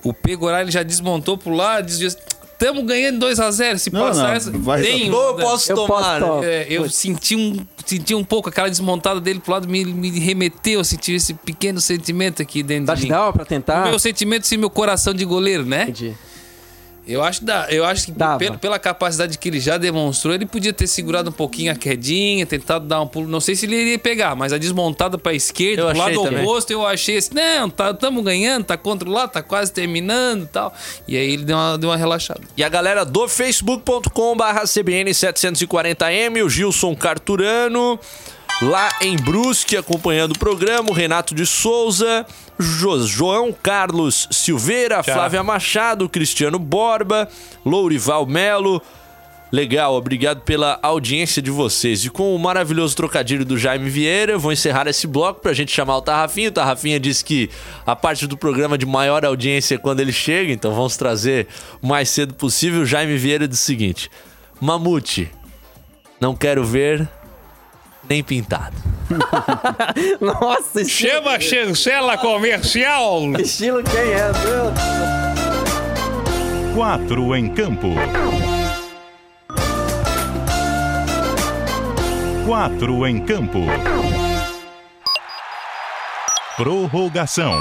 [0.04, 2.12] o Pegorá ele já desmontou pro lado, desviou.
[2.58, 3.78] Estamos ganhando 2x0.
[3.78, 4.50] Se Não, passar não, essa.
[4.52, 6.20] vai- Tem, Ou eu posso Eu posso tomar.
[6.20, 6.26] né?
[6.26, 6.44] tomar.
[6.44, 10.80] é, eu senti um, senti um pouco aquela desmontada dele pro lado, me, me remeteu,
[10.80, 13.08] eu senti esse pequeno sentimento aqui dentro Tá de mim.
[13.08, 13.86] pra O tentar?
[13.88, 15.82] meu sentimento sim, meu coração de goleiro, né?
[15.82, 16.14] Entendi.
[17.06, 20.46] Eu acho, que dá, eu acho que pela, pela capacidade que ele já demonstrou, ele
[20.46, 23.28] podia ter segurado um pouquinho a quedinha, tentado dar um pulo.
[23.28, 26.42] Não sei se ele iria pegar, mas a desmontada pra esquerda, Eu pro lado também.
[26.42, 30.74] oposto, eu achei assim: não, tá, tamo ganhando, tá controlado, tá quase terminando e tal.
[31.06, 32.40] E aí ele deu uma, deu uma relaxada.
[32.56, 38.00] E a galera do facebook.com barra CBN740M, o Gilson Carturano,
[38.62, 42.24] lá em Brusque, acompanhando o programa, o Renato de Souza,
[42.58, 47.28] Jo- João Carlos Silveira, Flávia Machado, Cristiano Borba,
[47.64, 48.80] Lourival Melo.
[49.52, 52.04] Legal, obrigado pela audiência de vocês.
[52.04, 55.70] E com o maravilhoso trocadilho do Jaime Vieira, eu vou encerrar esse bloco pra gente
[55.70, 56.48] chamar o Tarrafinha.
[56.48, 57.48] O Tarrafinha disse que
[57.86, 61.46] a parte do programa de maior audiência é quando ele chega, então vamos trazer
[61.80, 62.80] o mais cedo possível.
[62.82, 64.10] O Jaime Vieira diz o seguinte:
[64.60, 65.30] Mamute,
[66.20, 67.08] não quero ver
[68.08, 68.76] nem pintado.
[70.20, 73.20] Nossa, estilo, Chama a chancela comercial!
[73.38, 74.32] estilo quem é?
[74.32, 74.72] Meu
[76.74, 77.88] Quatro em campo.
[82.46, 83.60] Quatro em campo.
[86.56, 87.54] Prorrogação.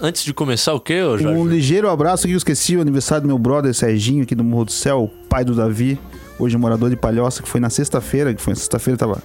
[0.00, 1.38] Antes de começar o quê, ô Jorge?
[1.38, 4.66] Um ligeiro abraço aqui, eu esqueci o aniversário do meu brother Serginho, aqui do Morro
[4.66, 5.98] do Céu, pai do Davi,
[6.42, 9.22] hoje morador de Palhoça, que foi na sexta-feira, que foi na sexta-feira, tava.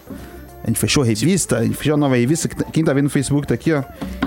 [0.63, 3.05] A gente fechou a revista, a gente fechou a nova revista, tá- quem tá vendo
[3.05, 3.83] no Facebook tá aqui, ó.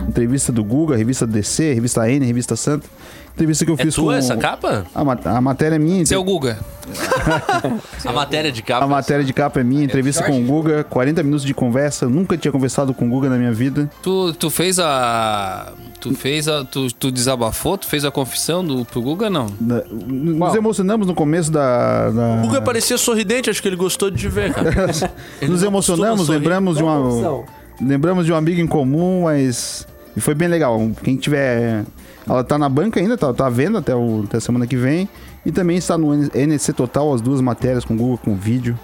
[0.09, 2.87] Entrevista do Guga, revista DC, revista N, revista Santa.
[3.35, 4.03] Entrevista que eu É fiz com.
[4.03, 4.85] tua essa capa?
[4.95, 6.05] A, ma- a matéria é minha.
[6.05, 6.59] Seu Guga.
[8.05, 8.85] A matéria de capa.
[8.85, 12.09] A matéria de capa é minha, entrevista com o Guga, 40 minutos de conversa.
[12.09, 13.91] Nunca tinha conversado com o Guga na minha vida.
[14.03, 15.73] Tu, tu fez a.
[16.01, 16.65] Tu fez a.
[16.65, 17.79] Tu, tu desabafou?
[17.79, 19.47] Tu fez a confissão do, pro Guga, não?
[19.61, 22.11] Da- Nos emocionamos no começo da.
[22.11, 24.71] da- O Guga parecia sorridente, acho que ele gostou de te ver, cara.
[25.47, 27.45] Nos emocionamos, lembramos de uma.
[27.81, 29.87] Lembramos de um amigo em comum, mas.
[30.17, 30.91] E foi bem legal.
[31.05, 31.85] Quem tiver.
[32.31, 34.77] Ela tá na banca ainda, tá, tá à venda até, o, até a semana que
[34.77, 35.09] vem.
[35.45, 38.79] E também está no N- NC Total, as duas matérias com Google, com vídeo.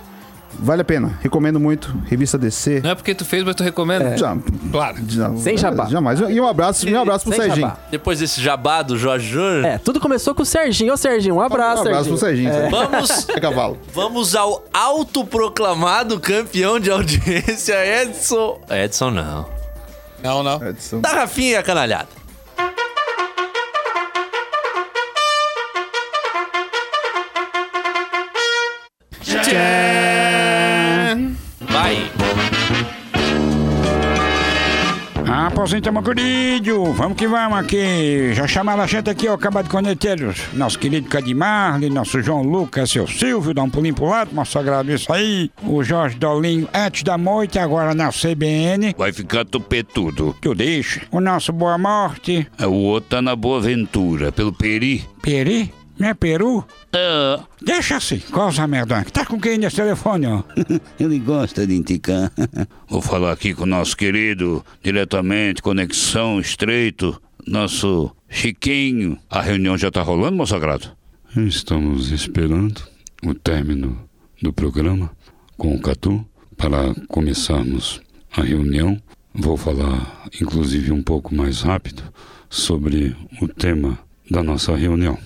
[0.58, 1.94] Vale a pena, recomendo muito.
[2.06, 2.80] Revista DC.
[2.82, 4.16] Não é porque tu fez, mas tu recomenda.
[4.16, 4.34] Já,
[4.72, 4.96] Claro.
[5.06, 5.84] já- Sem jabá.
[5.86, 6.18] Jamais.
[6.20, 7.66] E um abraço, e um abraço pro Sem Serginho.
[7.68, 7.78] jabá.
[7.90, 10.94] Depois desse jabá do Jorge Júnior, É, tudo começou com o Serginho.
[10.94, 12.50] Ô, Serginho, um abraço, um abraço pro Serginho.
[12.50, 12.70] Serginho.
[12.70, 13.76] vamos, É cavalo.
[13.92, 18.58] vamos ao autoproclamado campeão de audiência, Edson.
[18.70, 19.46] Edson não.
[20.22, 20.66] Não, não.
[20.66, 21.00] Edson.
[21.00, 22.08] Da Rafinha e a canalhada.
[35.66, 36.92] Aposenta, meu querido.
[36.92, 38.32] Vamos que vamos aqui.
[38.34, 40.16] Já chamaram a gente aqui, ó, acaba de conhecer
[40.52, 45.12] nosso querido Cadimarli, nosso João Lucas, seu Silvio, dá um pulinho pro lado, nosso agradeço
[45.12, 45.50] aí.
[45.64, 48.94] O Jorge Dolinho, antes da noite, agora na CBN.
[48.96, 50.36] Vai ficar tupetudo.
[50.40, 51.02] Tu deixa.
[51.10, 55.04] O nosso Boa Morte, O outro tá na Boa Ventura, pelo Peri.
[55.20, 56.64] Peri, não é Peru?
[56.92, 59.04] Ah, Deixa assim, cosa merda.
[59.04, 60.42] Tá com quem nesse telefone, ó?
[61.00, 62.30] ele gosta de indicar.
[62.88, 69.18] Vou falar aqui com o nosso querido, diretamente, Conexão Estreito, nosso Chiquinho.
[69.30, 70.90] A reunião já tá rolando, meu sagrado?
[71.36, 72.82] Estamos esperando
[73.24, 73.98] o término
[74.40, 75.10] do programa
[75.56, 76.24] com o Catu
[76.56, 78.00] para começarmos
[78.32, 79.00] a reunião.
[79.34, 82.02] Vou falar, inclusive, um pouco mais rápido
[82.48, 83.98] sobre o tema
[84.30, 85.18] da nossa reunião.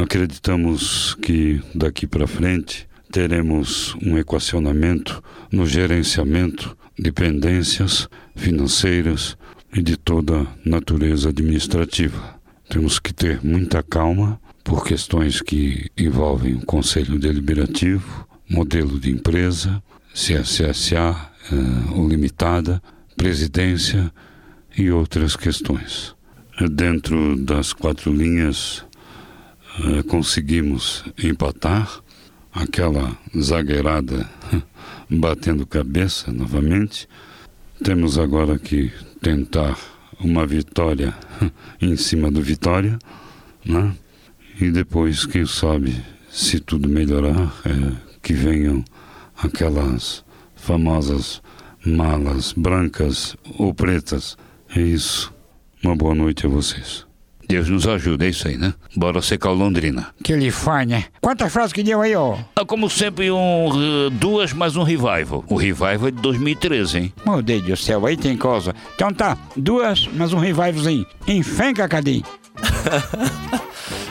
[0.00, 5.20] Acreditamos que daqui para frente teremos um equacionamento
[5.50, 9.36] no gerenciamento de pendências financeiras
[9.74, 12.38] e de toda natureza administrativa.
[12.68, 19.82] Temos que ter muita calma por questões que envolvem o Conselho Deliberativo, modelo de empresa,
[20.14, 22.80] CSSA eh, ou limitada,
[23.16, 24.12] presidência
[24.76, 26.14] e outras questões.
[26.70, 28.84] Dentro das quatro linhas,
[29.84, 32.02] eh, conseguimos empatar
[32.52, 34.28] aquela zagueirada
[35.08, 37.08] batendo cabeça novamente.
[37.82, 39.78] Temos agora que tentar
[40.20, 41.14] uma vitória
[41.80, 42.98] em cima do Vitória,
[43.64, 43.94] né?
[44.60, 45.94] E depois, quem sabe,
[46.28, 48.84] se tudo melhorar, é, que venham
[49.36, 50.24] aquelas
[50.56, 51.40] famosas
[51.86, 54.36] malas brancas ou pretas.
[54.74, 55.32] É isso.
[55.82, 57.07] Uma boa noite a vocês.
[57.48, 58.74] Deus nos ajuda, é isso aí, né?
[58.94, 60.08] Bora secar o Londrina.
[60.22, 61.04] Que ele faz, né?
[61.20, 62.36] Quantas frases que deu aí, ó?
[62.54, 65.42] Ah, Como sempre, um, eh, duas mais um revival.
[65.48, 67.12] O revival é de 2013, hein?
[67.24, 68.74] Meu Deus do céu, aí tem coisa.
[68.94, 71.06] Então tá, duas, mas um revivalzinho.
[71.26, 72.22] Enfenca, Cadim.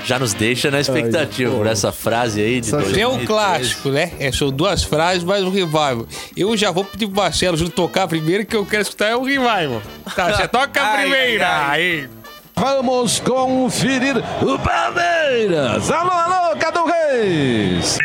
[0.03, 3.25] Já nos deixa na expectativa por essa frase aí de É um 2013.
[3.27, 4.13] clássico, né?
[4.19, 6.07] É, são duas frases mais um revival.
[6.35, 9.23] Eu já vou pedir pro Marcelo Júnior tocar primeiro, que eu quero escutar é o
[9.23, 9.81] revival.
[10.15, 11.47] Tá, você toca a Ai, primeira.
[11.47, 11.79] ai, ai.
[11.81, 12.09] Aí.
[12.57, 15.91] Vamos conferir o Palmeiras.
[15.91, 17.99] Alô, alô, Cadu Reis.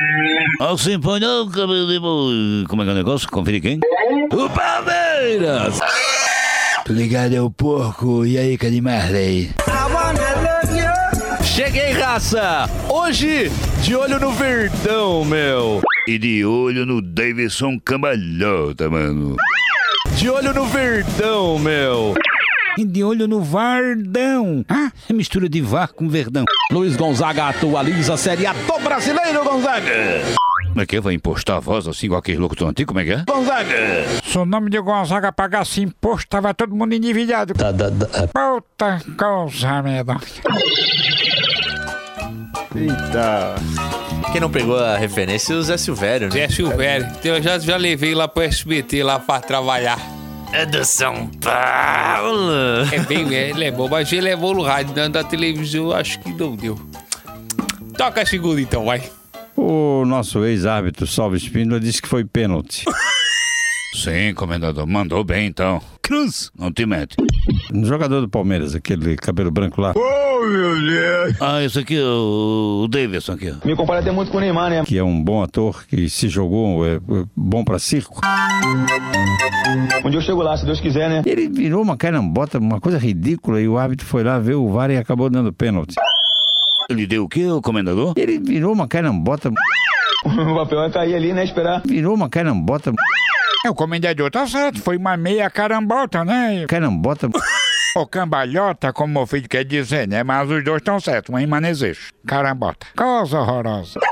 [0.60, 2.68] Assim põe não, cabelo.
[2.68, 3.28] Como é que é o negócio?
[3.30, 3.80] Conferir quem?
[4.30, 5.80] O Palmeiras.
[6.84, 8.26] Tô ligado, é o porco.
[8.26, 9.50] E aí, cadê Marley?
[11.42, 12.68] Cheguei, raça!
[12.90, 13.50] Hoje,
[13.82, 15.80] de olho no Verdão, meu.
[16.06, 19.36] E de olho no Davidson Cambalhota, mano.
[20.16, 22.14] De olho no Verdão, meu.
[22.78, 24.64] E de olho no Vardão.
[24.68, 26.44] Ah, é mistura de VAR com Verdão.
[26.70, 30.22] Luiz Gonzaga atualiza a Série A do Brasileiro, Gonzaga.
[30.68, 31.00] Como é que é?
[31.00, 32.88] Vai impostar a voz assim igual aquele locutor antigo?
[32.88, 33.24] Como é que é?
[33.28, 33.76] Gonzaga.
[34.24, 37.52] Se o nome de Gonzaga pagasse imposto, tava todo mundo endividado.
[37.52, 38.28] Tá, tá, tá.
[38.28, 40.16] Puta coisa, merda.
[42.74, 43.54] Eita.
[44.32, 46.32] Quem não pegou a referência é o Zé Silvério, né?
[46.32, 47.06] Zé Silvério.
[47.22, 49.98] Eu já, já levei lá pro SBT lá pra trabalhar.
[50.52, 52.84] É do São Paulo.
[52.92, 56.20] É bem, ele é bom, mas ele levou no rádio, dando da televisão, eu acho
[56.20, 56.78] que não deu.
[57.96, 59.02] Toca a segunda então, vai.
[59.56, 62.84] O nosso ex-árbitro Salvo Espíndola disse que foi pênalti.
[63.92, 64.86] Sim, comendador.
[64.86, 65.80] Mandou bem então.
[66.00, 67.16] Cruz, não te mete.
[67.72, 71.36] Um jogador do Palmeiras, aquele cabelo branco lá, Oh, meu Deus.
[71.40, 73.54] Ah, esse aqui é o, o Davidson aqui.
[73.64, 74.84] Me compara até muito com o Neymar, né?
[74.84, 77.00] que é um bom ator, que se jogou, é, é
[77.36, 78.20] bom pra circo.
[80.04, 81.22] Um dia eu chego lá, se Deus quiser, né?
[81.24, 84.90] Ele virou uma carambota, uma coisa ridícula, e o árbitro foi lá ver o VAR
[84.90, 85.94] e acabou dando pênalti.
[86.88, 88.14] Ele deu o quê, o comendador?
[88.16, 89.50] Ele virou uma carambota,
[90.24, 91.44] O papel vai cair ali, né?
[91.44, 91.82] Esperar.
[91.84, 92.92] virou uma carambota,
[93.64, 96.64] É, o comendador tá certo, foi uma meia carambota, né?
[96.68, 97.28] carambota.
[97.94, 100.22] Ou cambalhota, como o filho quer dizer, né?
[100.24, 102.08] Mas os dois estão certos, um em manezejo.
[102.26, 102.86] Carambota.
[102.96, 104.00] Coisa horrorosa.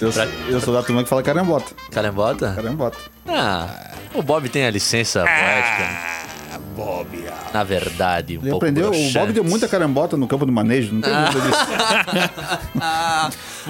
[0.00, 1.72] Eu, sou- eu sou da turma que fala carambota.
[1.90, 2.52] Carambota?
[2.54, 2.96] Carambota.
[3.26, 3.66] Ah,
[4.14, 6.27] o Bob tem a licença poética.
[6.76, 7.08] Bob.
[7.52, 10.92] Na verdade, um Ele pouco aprendeu, o Bob deu muita carambota no campo do manejo,
[10.94, 11.58] não tem dúvida disso.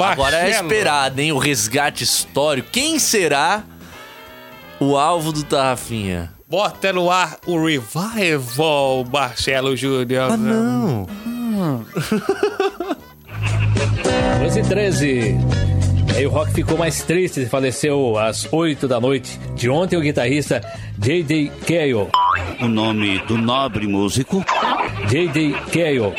[0.03, 1.33] Agora é esperado, hein?
[1.33, 2.69] O resgate histórico.
[2.71, 3.63] Quem será
[4.81, 6.31] o alvo do Tarrafinha?
[6.49, 10.33] Bota no ar o revival, Marcelo Júnior.
[10.33, 11.07] Ah, não.
[14.41, 15.37] 12 e 13.
[16.17, 20.01] Aí o rock ficou mais triste e faleceu às 8 da noite de ontem o
[20.01, 20.61] guitarrista
[20.99, 21.51] J.D.
[21.67, 22.09] Cale.
[22.61, 24.45] O nome do nobre músico.
[25.09, 25.53] J.D.
[25.73, 26.15] Cale.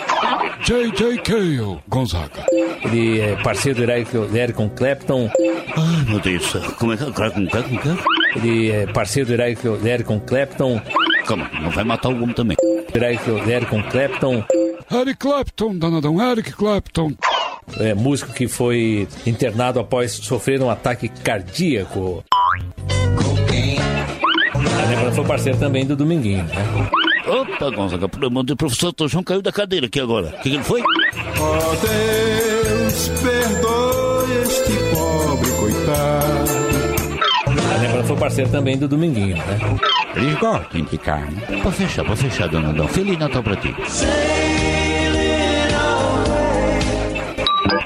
[0.63, 1.17] J.J.
[1.20, 2.45] Cale, Gonzaga.
[2.84, 5.30] Ele é parceiro do Eric, do Eric Clapton.
[5.38, 6.53] Ai, meu Deus.
[6.78, 7.11] Como é que é?
[7.11, 8.36] Como é que é?
[8.36, 10.82] Ele é parceiro do Eric, do Eric Clapton.
[11.26, 12.57] Calma, não vai matar o homem também.
[12.93, 14.43] Eric, do Eric Clapton.
[14.91, 17.13] Eric Clapton, danadão, Eric Clapton.
[17.78, 22.24] É, músico que foi internado após sofrer um ataque cardíaco.
[24.89, 26.89] Lembrando, foi parceiro também do Dominguinho, né?
[27.28, 30.28] Opa, Gonzaga, pelo amor de o professor Tojão caiu da cadeira aqui agora.
[30.28, 30.82] O que, que ele foi?
[30.82, 36.49] Ó Deus, perdoe este pobre coitado.
[37.47, 39.60] Ah, lembrando, foi parceiro também do Dominguinho, né?
[40.16, 41.41] Eles gostam de carne.
[41.62, 42.88] Pode fechar, pode fechar, dona Dão.
[42.88, 43.76] Feliz Natal pra ti.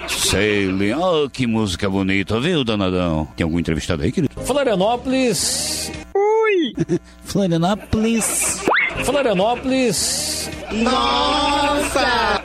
[0.08, 3.28] Sailing, oh, que música bonita, viu, Donadão?
[3.36, 4.34] Tem algum entrevistado aí, querido?
[4.42, 5.92] Florianópolis.
[6.54, 7.00] Ui!
[7.26, 8.64] Florianópolis.
[9.04, 10.50] Florianópolis.
[10.72, 12.42] Nossa!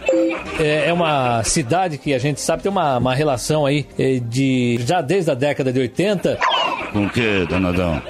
[0.59, 4.79] É, é uma cidade que a gente sabe tem uma, uma relação aí eh, de.
[4.85, 6.39] já desde a década de 80
[6.93, 8.03] Com o que, Donadão?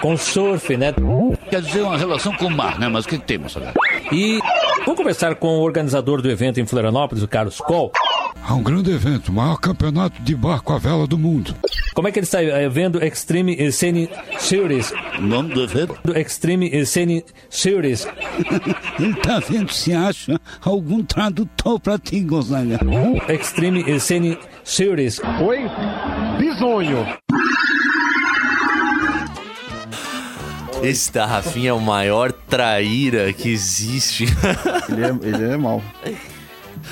[0.00, 0.92] com surf, né?
[1.48, 2.88] Quer dizer, uma relação com o mar, né?
[2.88, 3.72] Mas o que, que tem, moçada?
[4.12, 4.38] E
[4.84, 7.90] vamos conversar com o organizador do evento em Florianópolis, o Carlos Coll.
[8.46, 11.56] É um grande evento, o maior campeonato de barco à vela do mundo.
[11.94, 14.92] Como é que ele está eh, vendo Extreme Scene Series?
[15.18, 15.98] O nome do evento?
[16.04, 18.06] Do Extreme Scene Series.
[19.00, 22.80] Ele tá vendo se acha algum tradutor pra ti, Gonzaga.
[23.28, 25.20] Extreme Scene Series.
[25.40, 25.60] Oi?
[26.38, 27.06] Bisonho.
[30.82, 34.26] Esse Tarrafinha é o maior traíra que existe.
[34.88, 35.82] Ele é, ele é mau.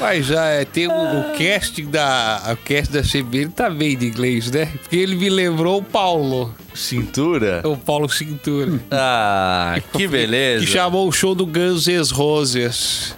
[0.02, 2.42] Mas já é, tem o, o casting da.
[2.52, 4.66] O casting da CBN tá bem de inglês, né?
[4.66, 6.52] Porque ele me lembrou o Paulo.
[6.74, 7.62] Cintura?
[7.64, 8.80] O Paulo Cintura.
[8.90, 10.64] Ah, que beleza.
[10.64, 13.14] Que chamou o show do Guns N' Roses.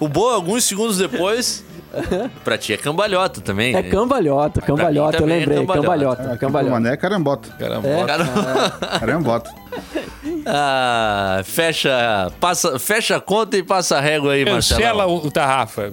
[0.00, 1.64] O bom, alguns segundos depois,
[2.42, 3.74] pra ti é cambalhota também.
[3.74, 3.90] É né?
[3.90, 5.58] cambalhota, cambalhota, eu é lembrei.
[5.58, 5.82] cambalhota.
[5.82, 6.72] Cambalhota, Aqui pro cambalhota.
[6.72, 7.48] Mané é carambota.
[7.58, 8.12] Carambota.
[8.12, 8.98] É?
[8.98, 9.61] Carambota.
[10.46, 14.80] Ah, fecha, passa, fecha a conta e passa a régua aí, Marcelo.
[14.80, 15.92] Cancela o, o Tarrafa.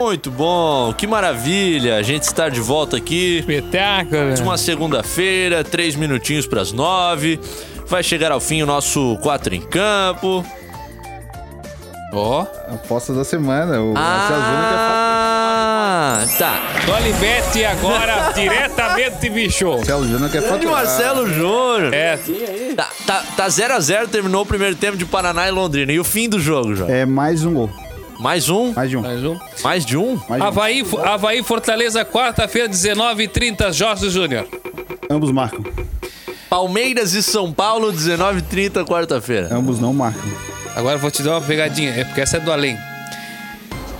[0.00, 1.96] Muito bom, que maravilha.
[1.96, 3.38] A gente está de volta aqui.
[3.38, 4.40] Espetáculo.
[4.42, 7.38] Uma segunda-feira, três minutinhos para as nove.
[7.86, 10.44] Vai chegar ao fim o nosso quatro em campo.
[12.12, 12.42] Ó.
[12.72, 13.80] Apostas da semana.
[13.82, 16.60] O Marcelo Júnior que é Ah, tá.
[16.86, 19.68] Dolibete agora, diretamente, bicho.
[19.76, 20.84] Marcelo Júnior quer Grande faturar.
[20.84, 21.92] Marcelo Júnior.
[21.94, 22.18] É,
[22.76, 25.92] Tá, tá, tá 0 a 0 terminou o primeiro tempo de Paraná e Londrina.
[25.92, 26.86] E o fim do jogo, já?
[26.86, 27.70] É mais um gol.
[28.20, 28.72] Mais um?
[28.72, 29.02] Mais de um.
[29.02, 29.36] mais um.
[29.62, 30.18] Mais de um?
[30.28, 30.44] Mais de um.
[30.46, 34.46] Havaí, Havaí Fortaleza, quarta-feira, 19h30, Jorge Júnior.
[35.10, 35.62] Ambos marcam.
[36.50, 39.48] Palmeiras e São Paulo, 19h30, quarta-feira.
[39.52, 40.30] Ambos não marcam.
[40.78, 42.78] Agora eu vou te dar uma pegadinha, é porque essa é do além.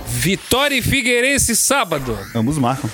[0.07, 2.17] Vitória e Figueirense, sábado.
[2.33, 2.89] Ambos marcam.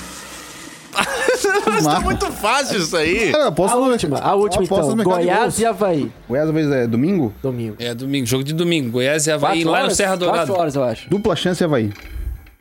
[1.71, 3.31] Mas tá muito fácil isso aí.
[3.31, 4.95] Cara, aposta A no- última, a última então.
[4.95, 6.11] no Goiás e Havaí.
[6.27, 7.31] Goiás, vezes, é domingo?
[7.43, 7.75] Domingo.
[7.77, 8.89] É domingo, jogo de domingo.
[8.89, 9.97] Goiás e Havaí, Quatro lá no horas?
[9.97, 10.45] Serra Dourada.
[10.47, 11.09] Quatro horas, eu acho.
[11.09, 11.93] Dupla chance Havaí.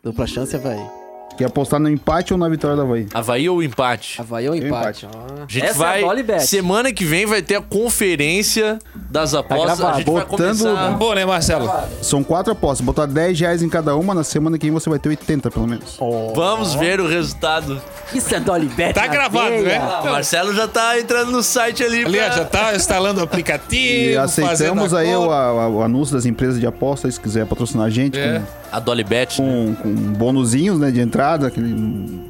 [0.03, 0.81] Dupla chance Havaí.
[1.37, 3.09] Quer apostar no empate ou na vitória da Havaí?
[3.13, 4.21] Havaí ou empate?
[4.21, 5.05] Havaí ou empate?
[5.07, 5.09] empate.
[5.41, 5.45] Ah.
[5.49, 6.03] A gente Essa vai.
[6.05, 8.79] é a semana que vem vai ter a conferência
[9.11, 9.79] das apostas.
[9.79, 9.95] gravado.
[9.97, 10.91] a gente vai Botando- começar.
[10.93, 11.71] Bom, né, Marcelo?
[12.03, 12.85] São quatro apostas.
[12.85, 15.67] Botar 10 reais em cada uma, na semana que vem você vai ter 80 pelo
[15.67, 15.99] menos.
[16.37, 17.81] Vamos ver o resultado.
[18.15, 19.63] Isso é Dolly Bet Tá gravado, veia.
[19.81, 20.01] né?
[20.03, 22.05] O Marcelo já tá entrando no site ali.
[22.05, 24.11] Ali, pra- já tá instalando o aplicativo.
[24.11, 27.91] E aceitamos aí o, a- o anúncio das empresas de apostas, se quiser patrocinar a
[27.91, 28.41] gente, É.
[28.75, 29.37] A Dolibet.
[29.37, 31.73] com, com, com bonuzinhos né, de entrada, aquele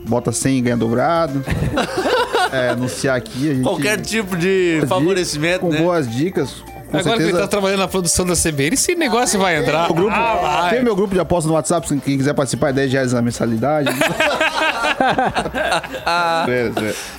[0.07, 1.43] bota 100 e ganha dobrado.
[2.53, 3.51] é, anunciar aqui.
[3.51, 5.79] A gente, Qualquer tipo de favorecimento, dicas, né?
[5.79, 6.51] Com boas dicas.
[6.91, 9.91] Com Agora que ele certeza, tá trabalhando na produção da CBN, esse negócio vai entrar.
[9.91, 10.75] o grupo, Ah, vai.
[10.75, 13.23] tem meu grupo de apostas no WhatsApp, se quem quiser participar, é 10 reais na
[13.23, 13.89] mensalidade.
[16.47, 16.71] É,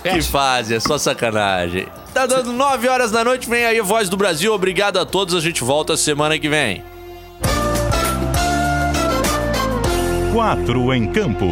[0.03, 0.13] é.
[0.13, 1.87] Que fase, é só sacanagem.
[2.13, 4.53] Tá dando 9 horas da noite, vem aí a Voz do Brasil.
[4.53, 6.83] Obrigado a todos, a gente volta semana que vem.
[10.35, 11.45] Quatro em campo.